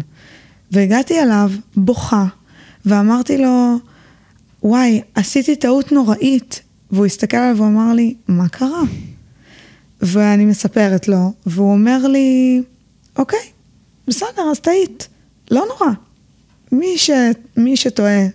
[0.72, 2.26] והגעתי אליו, בוכה,
[2.86, 3.76] ואמרתי לו,
[4.64, 6.62] וואי, עשיתי טעות נוראית.
[6.91, 8.82] והוא הסתכל עליו ואמר לי, מה קרה?
[10.01, 12.62] ואני מספרת לו, והוא אומר לי,
[13.18, 13.39] אוקיי,
[14.07, 15.07] בסדר, אז טעית,
[15.52, 15.93] לא נורא.
[16.72, 17.10] מי, ש,
[17.58, 18.28] מי שטועה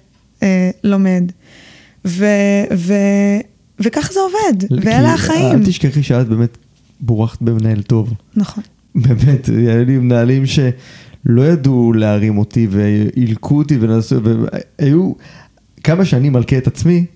[0.42, 1.32] אה, לומד.
[2.06, 2.26] ו,
[2.76, 2.94] ו,
[3.80, 5.58] וכך זה עובד, ואלה החיים.
[5.58, 6.58] אל תשכחי שאת באמת
[7.00, 8.14] בורחת במנהל טוב.
[8.36, 8.64] נכון.
[8.94, 15.12] באמת, היו לי מנהלים שלא ידעו להרים אותי והילקו אותי ונסו, והיו
[15.84, 17.06] כמה שאני מלכה את עצמי,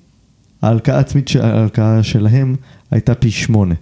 [0.62, 2.56] ההלקאה העצמית, ההלקאה שלהם
[2.90, 3.74] הייתה פי שמונה.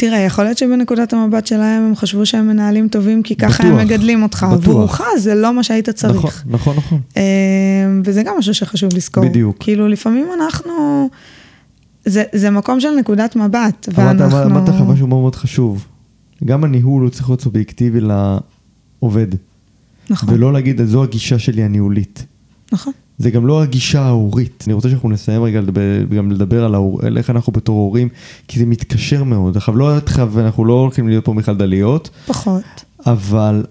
[0.00, 3.78] תראה, יכול להיות שבנקודת המבט שלהם הם חשבו שהם מנהלים טובים, כי ככה בטוח, הם
[3.78, 4.46] מגדלים אותך.
[4.52, 4.68] בטוח.
[4.68, 6.16] עבורך זה לא מה שהיית צריך.
[6.16, 7.00] נכון, נכון, נכון.
[7.16, 7.22] אה,
[8.04, 9.24] וזה גם משהו שחשוב לזכור.
[9.28, 9.56] בדיוק.
[9.60, 11.08] כאילו, לפעמים אנחנו...
[12.04, 14.42] זה, זה מקום של נקודת מבט, ואנחנו...
[14.42, 15.86] אמרת לך משהו מאוד מאוד חשוב.
[16.44, 19.26] גם הניהול הוא צריך להיות סובייקטיבי לעובד.
[20.10, 22.26] נכון, ולא להגיד, זו הגישה שלי הניהולית.
[22.72, 22.92] נכון.
[23.20, 24.64] זה גם לא הגישה ההורית.
[24.66, 28.08] אני רוצה שאנחנו נסיים רגע לדבר, גם לדבר על, ההור, על איך אנחנו בתור הורים,
[28.48, 29.56] כי זה מתקשר מאוד.
[29.56, 32.84] עכשיו, לא איתך, ואנחנו לא הולכים להיות פה מחלדליות, פחות.
[33.06, 33.64] אבל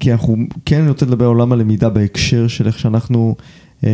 [0.00, 3.34] כי אנחנו, כן אני רוצה לדבר על עולם הלמידה בהקשר של איך שאנחנו
[3.84, 3.90] אה,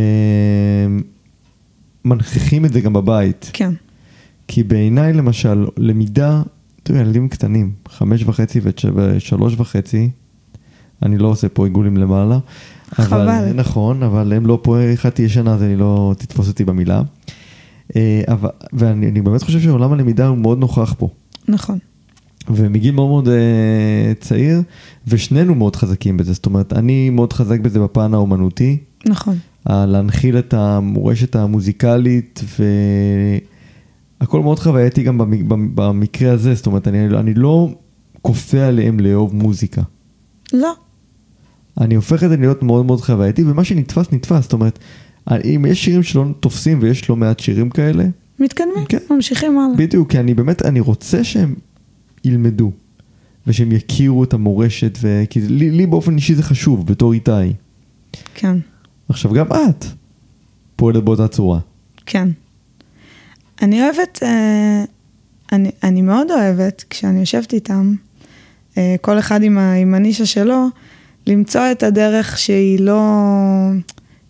[2.05, 3.49] מנכיחים את זה גם בבית.
[3.53, 3.71] כן,
[4.47, 6.41] כי בעיניי למשל, למידה,
[6.83, 10.09] תראי, ילדים קטנים, חמש וחצי ושלוש וחצי,
[11.03, 12.39] אני לא עושה פה עיגולים למעלה.
[12.93, 13.29] חבל.
[13.29, 17.01] אבל, נכון, אבל הם לא פה, אחד תהיה שנה, אז אני לא, תתפוס אותי במילה.
[17.95, 21.09] אה, אבל, ואני אני באמת חושב שעולם הלמידה הוא מאוד נוכח פה.
[21.47, 21.77] נכון.
[22.49, 23.33] ומגיל מאוד מאוד אה,
[24.19, 24.61] צעיר,
[25.07, 26.33] ושנינו מאוד חזקים בזה.
[26.33, 29.37] זאת אומרת, אני מאוד חזק בזה בפן האומנותי, נכון.
[29.65, 32.41] ה- להנחיל את המורשת המוזיקלית,
[34.21, 36.53] והכל מאוד חווייתי גם במ- במ- במקרה הזה.
[36.53, 37.69] זאת אומרת, אני, אני לא
[38.21, 39.81] כופה עליהם לאהוב מוזיקה.
[40.53, 40.73] לא,
[41.81, 44.41] אני הופך את זה להיות מאוד מאוד חווייתי, ומה שנתפס, נתפס.
[44.41, 44.79] זאת אומרת,
[45.43, 48.03] אם יש שירים שלא תופסים, ויש לא מעט שירים כאלה,
[48.39, 48.97] מתקדמים, כן.
[49.09, 49.77] ממשיכים הלאה.
[49.77, 51.55] בדיוק, כי אני באמת, אני רוצה שהם
[52.25, 52.71] ילמדו,
[53.47, 55.23] ושהם יכירו את המורשת, ו...
[55.29, 57.31] כי לי, לי באופן אישי זה חשוב, בתור איתי.
[58.33, 58.57] כן,
[59.09, 59.85] עכשיו, גם את
[60.75, 61.59] פועלת באותה צורה.
[62.05, 62.29] כן.
[63.61, 64.83] אני אוהבת, אה,
[65.51, 67.95] אני, אני מאוד אוהבת, כשאני יושבת איתם,
[68.77, 70.67] אה, כל אחד עם, ה, עם הנישה שלו,
[71.27, 73.01] למצוא את הדרך שהיא לא...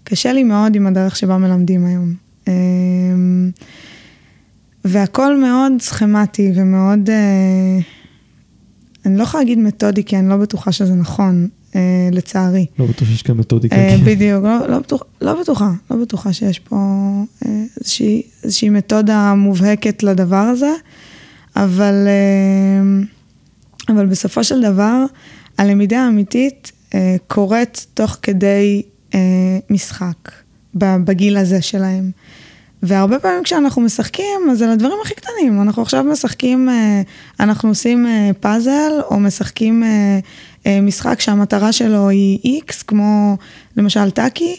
[0.03, 2.13] קשה לי מאוד עם הדרך שבה מלמדים היום.
[2.47, 2.53] אה,
[4.85, 7.09] והכל מאוד סכמטי ומאוד...
[7.09, 7.79] אה,
[9.05, 12.65] אני לא יכולה להגיד מתודי, כי אני לא בטוחה שזה נכון, אה, לצערי.
[12.79, 13.75] לא בטוח שיש כאן מתודיקה.
[13.75, 14.05] אה, כן.
[14.05, 16.75] בדיוק, לא, לא, בטוח, לא בטוחה, לא בטוחה שיש פה
[17.79, 20.71] איזושהי, איזושהי מתודה מובהקת לדבר הזה,
[21.55, 22.07] אבל,
[23.89, 25.05] אבל בסופו של דבר,
[25.57, 26.71] הלמידה האמיתית
[27.27, 28.81] קורית תוך כדי
[29.13, 29.19] אה,
[29.69, 30.31] משחק,
[30.75, 32.11] בגיל הזה שלהם.
[32.83, 35.61] והרבה פעמים כשאנחנו משחקים, אז זה לדברים הכי קטנים.
[35.61, 37.01] אנחנו עכשיו משחקים, אה,
[37.39, 40.19] אנחנו עושים אה, פאזל, או משחקים אה,
[40.65, 43.37] אה, משחק שהמטרה שלו היא איקס, כמו
[43.77, 44.55] למשל טאקי,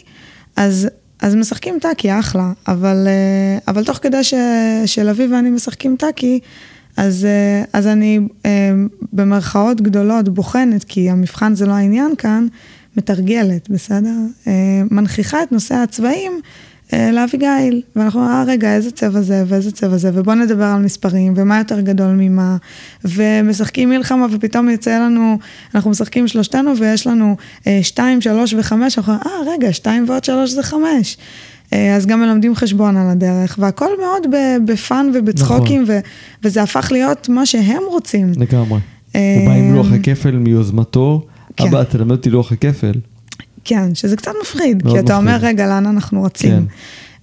[0.55, 0.87] אז,
[1.21, 2.51] אז משחקים טאקי, אחלה.
[2.67, 4.33] אבל, אה, אבל תוך כדי ש,
[4.85, 6.39] שלוי ואני משחקים טאקי,
[6.97, 8.71] אז, אה, אז אני אה,
[9.13, 12.47] במרכאות גדולות בוחנת, כי המבחן זה לא העניין כאן,
[12.97, 14.17] מתרגלת, בסדר?
[14.47, 14.53] אה,
[14.91, 16.31] מנכיחה את נושא הצבעים
[17.13, 21.57] לאביגיל, ואנחנו, אה, רגע, איזה צבע זה ואיזה צבע זה, ובואו נדבר על מספרים, ומה
[21.57, 22.57] יותר גדול ממה,
[23.05, 25.37] ומשחקים מלחמה, ופתאום יוצא לנו,
[25.75, 27.35] אנחנו משחקים שלושתנו, ויש לנו
[27.81, 31.17] שתיים, שלוש וחמש, אנחנו אומרים, אה, רגע, שתיים ועוד שלוש זה חמש.
[31.73, 34.35] אה, אז גם מלמדים חשבון על הדרך, והכל מאוד
[34.65, 35.95] בפאן ובצחוקים, נכון.
[35.95, 35.99] ו-
[36.43, 38.31] וזה הפך להיות מה שהם רוצים.
[38.37, 38.79] לגמרי.
[39.15, 41.25] אה, הוא בא עם לוח הכפל מיוזמתו,
[41.57, 41.67] כן.
[41.67, 42.93] אבא, תלמד אותי לוח הכפל.
[43.63, 45.49] כן, שזה קצת מפחיד, כי אתה אומר, מפחיד.
[45.49, 46.51] רגע, לאן אנחנו רצים?
[46.51, 46.63] כן.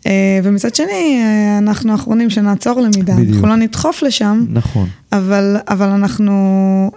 [0.07, 3.35] אה, ומצד שני, אה, אנחנו האחרונים שנעצור למידה, בדיוק.
[3.35, 4.89] אנחנו לא נדחוף לשם, נכון.
[5.13, 6.33] אבל, אבל, אנחנו,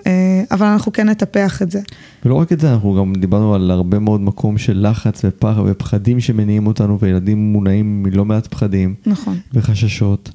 [0.08, 1.82] אה, אבל אנחנו כן נטפח את זה.
[2.26, 6.20] ולא רק את זה, אנחנו גם דיברנו על הרבה מאוד מקום של לחץ ופחד ופחדים
[6.20, 10.32] שמניעים אותנו, וילדים מונעים מלא מעט פחדים נכון, וחששות.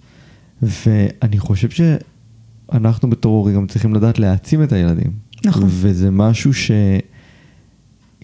[0.62, 5.10] ואני חושב שאנחנו בתור הורים גם צריכים לדעת להעצים את הילדים.
[5.44, 5.62] נכון.
[5.66, 6.70] וזה משהו ש...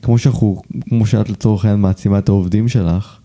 [0.02, 3.18] כמו שאנחנו, כמו שאת לצורך העניין מעצימה את העובדים שלך,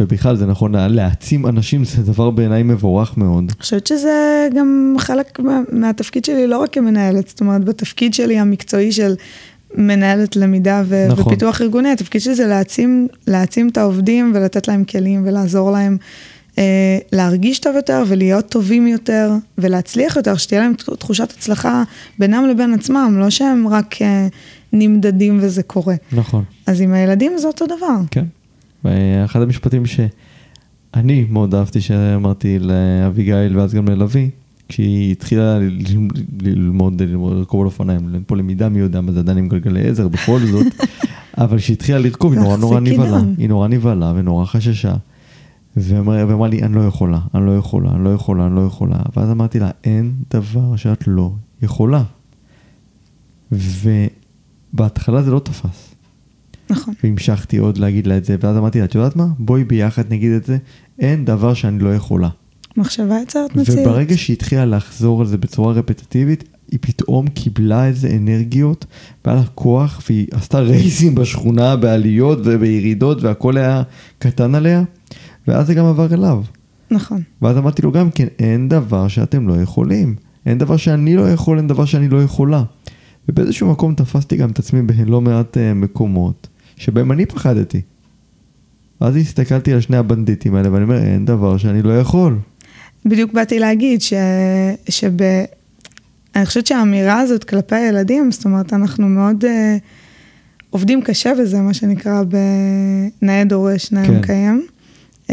[0.00, 3.44] ובכלל זה נכון, להעצים אנשים זה דבר בעיניי מבורך מאוד.
[3.44, 8.38] אני חושבת שזה גם חלק מה, מהתפקיד שלי, לא רק כמנהלת, זאת אומרת, בתפקיד שלי
[8.38, 9.14] המקצועי של
[9.74, 11.32] מנהלת למידה ו- נכון.
[11.32, 15.96] ופיתוח ארגוני, התפקיד שלי זה להעצים, להעצים את העובדים ולתת להם כלים ולעזור להם
[16.58, 21.82] אה, להרגיש טוב יותר ולהיות טובים יותר ולהצליח יותר, שתהיה להם תחושת הצלחה
[22.18, 24.26] בינם לבין עצמם, לא שהם רק אה,
[24.72, 25.94] נמדדים וזה קורה.
[26.12, 26.44] נכון.
[26.66, 27.96] אז עם הילדים זה אותו דבר.
[28.10, 28.24] כן.
[29.24, 34.30] אחד המשפטים שאני מאוד אהבתי שאמרתי לאביגיל ואז גם ללוי,
[34.68, 35.58] כשהיא התחילה
[36.42, 39.88] ללמוד, ללמוד לרכוב על אופניים, אין פה למידה מי יודע מה זה עדיין עם גלגלי
[39.88, 40.66] עזר בכל זאת,
[41.38, 44.94] אבל כשהיא התחילה לרכוב היא נורא נורא נבהלה, היא נורא נבהלה ונורא חששה.
[45.76, 48.96] ואמרה לי, אני לא יכולה, אני לא יכולה, אני לא יכולה, אני לא יכולה.
[49.16, 52.02] ואז אמרתי לה, אין דבר שאת לא יכולה.
[53.52, 55.91] ובהתחלה זה לא תפס.
[56.72, 56.94] נכון.
[57.04, 59.26] והמשכתי עוד להגיד לה את זה, ואז אמרתי לה, את יודעת מה?
[59.38, 60.56] בואי ביחד נגיד את זה,
[60.98, 62.28] אין דבר שאני לא יכולה.
[62.76, 63.86] מחשבה יוצרת מציאות.
[63.86, 68.86] וברגע שהיא התחילה לחזור על זה בצורה רפטטיבית, היא פתאום קיבלה איזה אנרגיות,
[69.24, 73.82] והיה לה כוח, והיא עשתה רייסים בשכונה, בעליות ובירידות, והכל היה
[74.18, 74.82] קטן עליה,
[75.48, 76.42] ואז זה גם עבר אליו.
[76.90, 77.22] נכון.
[77.42, 80.14] ואז אמרתי לו גם כן, אין דבר שאתם לא יכולים.
[80.46, 82.62] אין דבר שאני לא יכול, אין דבר שאני לא יכולה.
[83.28, 86.48] ובאיזשהו מקום תפסתי גם את עצמי בלא מעט uh, מקומות,
[86.82, 87.80] שבהם אני פחדתי.
[89.00, 92.38] ואז הסתכלתי על שני הבנדיטים האלה, ואני אומר, אין דבר שאני לא יכול.
[93.04, 94.12] בדיוק באתי להגיד ש...
[94.88, 95.12] שב...
[96.36, 99.48] אני חושבת שהאמירה הזאת כלפי הילדים, זאת אומרת, אנחנו מאוד uh,
[100.70, 102.22] עובדים קשה בזה, מה שנקרא
[103.22, 104.18] בנאה דורש, נאה כן.
[104.18, 104.66] מקיים.
[105.26, 105.30] Uh,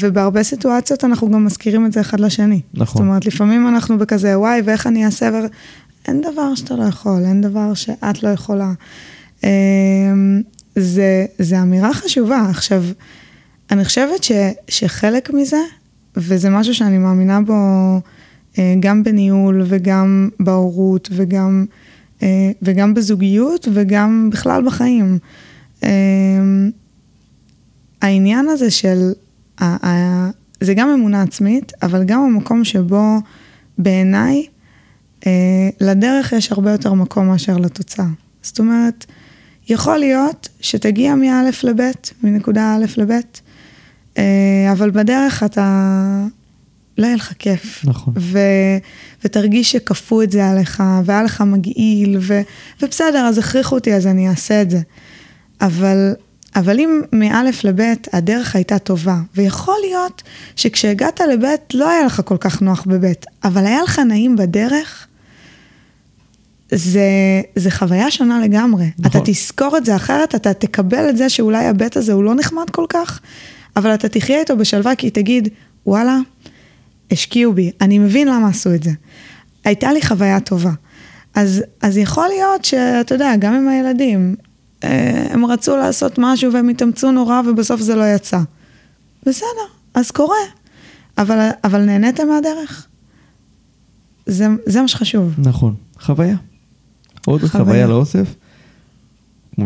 [0.00, 2.60] ובהרבה סיטואציות אנחנו גם מזכירים את זה אחד לשני.
[2.74, 2.86] נכון.
[2.86, 5.46] זאת אומרת, לפעמים אנחנו בכזה, וואי, ואיך אני אעשה, ו...
[6.08, 8.72] אין דבר שאתה לא יכול, אין דבר שאת לא יכולה.
[9.40, 9.44] Uh,
[10.78, 12.46] זה, זה אמירה חשובה.
[12.50, 12.84] עכשיו,
[13.70, 14.32] אני חושבת ש,
[14.68, 15.60] שחלק מזה,
[16.16, 17.54] וזה משהו שאני מאמינה בו
[18.58, 21.64] אה, גם בניהול וגם בהורות וגם,
[22.22, 25.18] אה, וגם בזוגיות וגם בכלל בחיים.
[25.84, 25.88] אה,
[28.02, 29.12] העניין הזה של,
[30.60, 33.16] זה גם אמונה עצמית, אבל גם המקום שבו
[33.78, 34.46] בעיניי
[35.80, 38.06] לדרך יש הרבה יותר מקום מאשר לתוצאה.
[38.42, 39.06] זאת אומרת,
[39.68, 41.90] יכול להיות שתגיע מא' לב',
[42.22, 43.10] מנקודה א' לב',
[44.72, 46.26] אבל בדרך אתה,
[46.98, 47.84] לא יהיה לך כיף.
[47.84, 48.14] נכון.
[48.18, 48.38] ו,
[49.24, 52.40] ותרגיש שכפו את זה עליך, והיה לך מגעיל, ו,
[52.82, 54.80] ובסדר, אז הכריחו אותי, אז אני אעשה את זה.
[55.60, 56.14] אבל,
[56.56, 57.80] אבל אם מא' לב'
[58.12, 60.22] הדרך הייתה טובה, ויכול להיות
[60.56, 61.44] שכשהגעת לב'
[61.74, 63.12] לא היה לך כל כך נוח בב',
[63.44, 65.07] אבל היה לך נעים בדרך,
[66.72, 67.00] זה,
[67.56, 68.90] זה חוויה שונה לגמרי.
[68.98, 69.22] נכון.
[69.22, 72.70] אתה תזכור את זה אחרת, אתה תקבל את זה שאולי הבית הזה הוא לא נחמד
[72.70, 73.20] כל כך,
[73.76, 75.48] אבל אתה תחיה איתו בשלווה כי תגיד,
[75.86, 76.18] וואלה,
[77.10, 78.90] השקיעו בי, אני מבין למה עשו את זה.
[79.64, 80.72] הייתה לי חוויה טובה.
[81.34, 84.36] אז, אז יכול להיות שאתה יודע, גם עם הילדים,
[85.30, 88.38] הם רצו לעשות משהו והם התאמצו נורא ובסוף זה לא יצא.
[89.26, 90.36] בסדר, אז קורה.
[91.18, 92.86] אבל, אבל נהנית מהדרך.
[94.26, 95.34] זה, זה מה שחשוב.
[95.38, 96.36] נכון, חוויה.
[97.26, 98.34] עוד חוויה, לאוסף.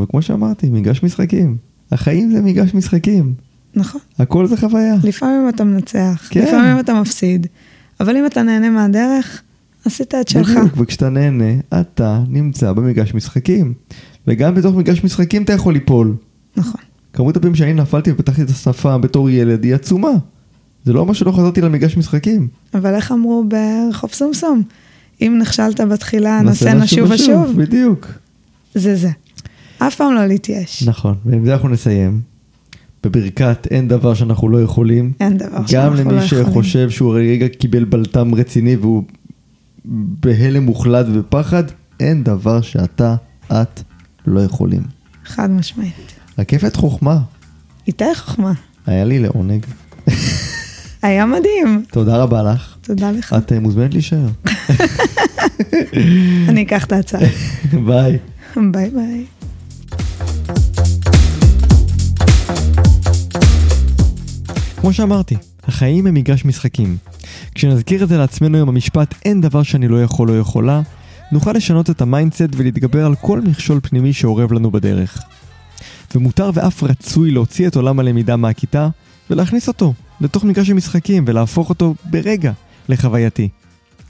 [0.03, 1.57] וכמו שאמרתי, מגרש משחקים.
[1.93, 3.35] החיים זה מגרש משחקים.
[3.75, 4.01] נכון.
[4.19, 4.95] הכל זה חוויה.
[5.05, 6.43] לפעמים אתה מנצח, כן.
[6.43, 7.47] לפעמים אתה מפסיד,
[8.01, 9.43] אבל אם אתה נהנה מהדרך,
[9.85, 10.51] עשית את שלך.
[10.51, 13.75] בדיוק, וכשאתה נהנה, אתה נמצא במגרש משחקים.
[14.27, 16.17] וגם בתוך מגרש משחקים אתה יכול ליפול.
[16.57, 16.81] נכון.
[17.13, 20.11] כמות הפעמים שאני נפלתי ופתחתי את השפה בתור ילד היא עצומה.
[20.85, 22.49] זה לא אומר שלא חזרתי למגרש משחקים.
[22.75, 24.63] אבל איך אמרו ברחוב סומסום?
[25.27, 27.53] אם נכשלת בתחילה, נעשה נשוב ושוב.
[27.57, 28.07] בדיוק.
[28.75, 29.11] זה זה.
[29.79, 30.83] אף פעם לא להתייאש.
[30.83, 32.21] נכון, ועם זה אנחנו נסיים.
[33.05, 35.13] בברכת אין דבר שאנחנו לא יכולים.
[35.21, 36.09] אין דבר שאנחנו לא יכולים.
[36.09, 39.03] גם למי שחושב שהוא רגע קיבל בלטם רציני והוא
[39.85, 41.65] בהלם מוחלט ופחד,
[42.01, 43.15] אין דבר שאתה,
[43.53, 43.83] את,
[44.27, 44.83] לא יכולים.
[45.25, 46.13] חד משמעית.
[46.39, 47.19] רקפת חוכמה.
[47.87, 48.53] איתי חוכמה.
[48.87, 49.67] היה לי לעונג.
[51.03, 51.85] היה מדהים.
[51.91, 52.72] תודה רבה לך.
[52.83, 53.35] תודה לך.
[53.39, 54.27] את מוזמנת להישאר.
[56.49, 57.21] אני אקח את ההצעה.
[57.87, 58.19] ביי.
[58.57, 59.25] ביי ביי.
[64.81, 66.97] כמו שאמרתי, החיים הם מגרש משחקים.
[67.55, 70.81] כשנזכיר את זה לעצמנו עם המשפט אין דבר שאני לא יכול או יכולה,
[71.33, 75.23] נוכל לשנות את ה mindset ולהתגבר על כל מכשול פנימי שאורב לנו בדרך.
[76.15, 78.89] ומותר ואף רצוי להוציא את עולם הלמידה מהכיתה
[79.31, 82.53] ולהכניס אותו לתוך מגרש המשחקים ולהפוך אותו ברגע
[82.93, 83.49] לחווייתי.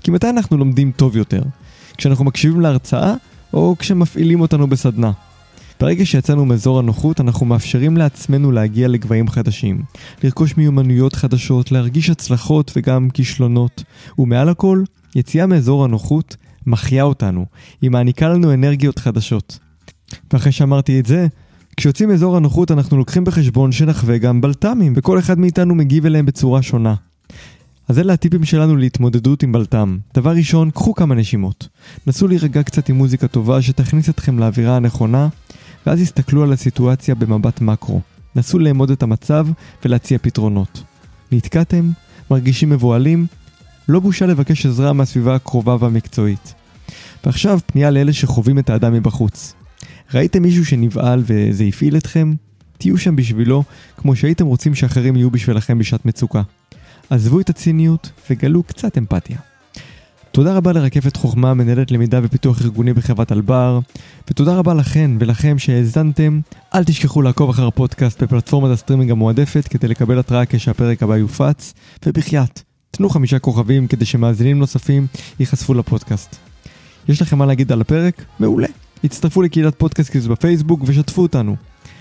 [0.00, 1.42] כי מתי אנחנו לומדים טוב יותר?
[1.96, 3.14] כשאנחנו מקשיבים להרצאה
[3.52, 5.12] או כשמפעילים אותנו בסדנה.
[5.80, 9.82] ברגע שיצאנו מאזור הנוחות, אנחנו מאפשרים לעצמנו להגיע לגבהים חדשים,
[10.24, 13.84] לרכוש מיומנויות חדשות, להרגיש הצלחות וגם כישלונות,
[14.18, 14.82] ומעל הכל,
[15.16, 17.46] יציאה מאזור הנוחות מחיה אותנו,
[17.82, 19.58] היא מעניקה לנו אנרגיות חדשות.
[20.32, 21.26] ואחרי שאמרתי את זה,
[21.76, 26.62] כשיוצאים מאזור הנוחות אנחנו לוקחים בחשבון שנחווה גם בלת"מים, וכל אחד מאיתנו מגיב אליהם בצורה
[26.62, 26.94] שונה.
[27.88, 29.98] אז אלה הטיפים שלנו להתמודדות עם בלת"ם.
[30.14, 31.68] דבר ראשון, קחו כמה נשימות.
[32.06, 35.28] נסו להירגע קצת עם מוזיקה טובה שתכניס אתכם לאווירה הנכונה,
[35.86, 38.00] ואז הסתכלו על הסיטואציה במבט מקרו.
[38.36, 39.46] נסו לאמוד את המצב
[39.84, 40.82] ולהציע פתרונות.
[41.32, 41.90] נתקעתם?
[42.30, 43.26] מרגישים מבוהלים?
[43.88, 46.54] לא בושה לבקש עזרה מהסביבה הקרובה והמקצועית.
[47.24, 49.54] ועכשיו פנייה לאלה שחווים את האדם מבחוץ.
[50.14, 52.34] ראיתם מישהו שנבהל וזה הפעיל אתכם?
[52.78, 53.64] תהיו שם בשבילו,
[53.96, 56.42] כמו שהייתם רוצים שאחרים יהיו בשבילכם בשעת מצוקה.
[57.12, 59.36] עזבו את הציניות וגלו קצת אמפתיה.
[60.30, 63.78] תודה רבה לרקפת חכמה, מנהלת למידה ופיתוח ארגוני בחברת אלבר,
[64.30, 66.40] ותודה רבה לכן ולכם שהאזנתם.
[66.74, 71.74] אל תשכחו לעקוב אחר הפודקאסט בפלטפורמת הסטרימינג המועדפת כדי לקבל התראה כשהפרק הבא יופץ,
[72.06, 75.06] ובחייאת, תנו חמישה כוכבים כדי שמאזינים נוספים
[75.40, 76.36] ייחשפו לפודקאסט.
[77.08, 78.24] יש לכם מה להגיד על הפרק?
[78.38, 78.68] מעולה.
[79.04, 81.56] הצטרפו לקהילת פודקאסקילס בפייסבוק ושתפו אותנו.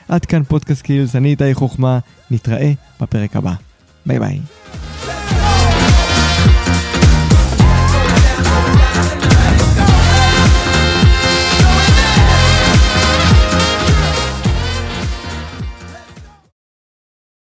[0.08, 2.00] עד כאן פודקאסקילס, אני איתי חכמה,
[2.32, 3.71] נתראה בפרק הבא.
[4.06, 4.40] ביי ביי.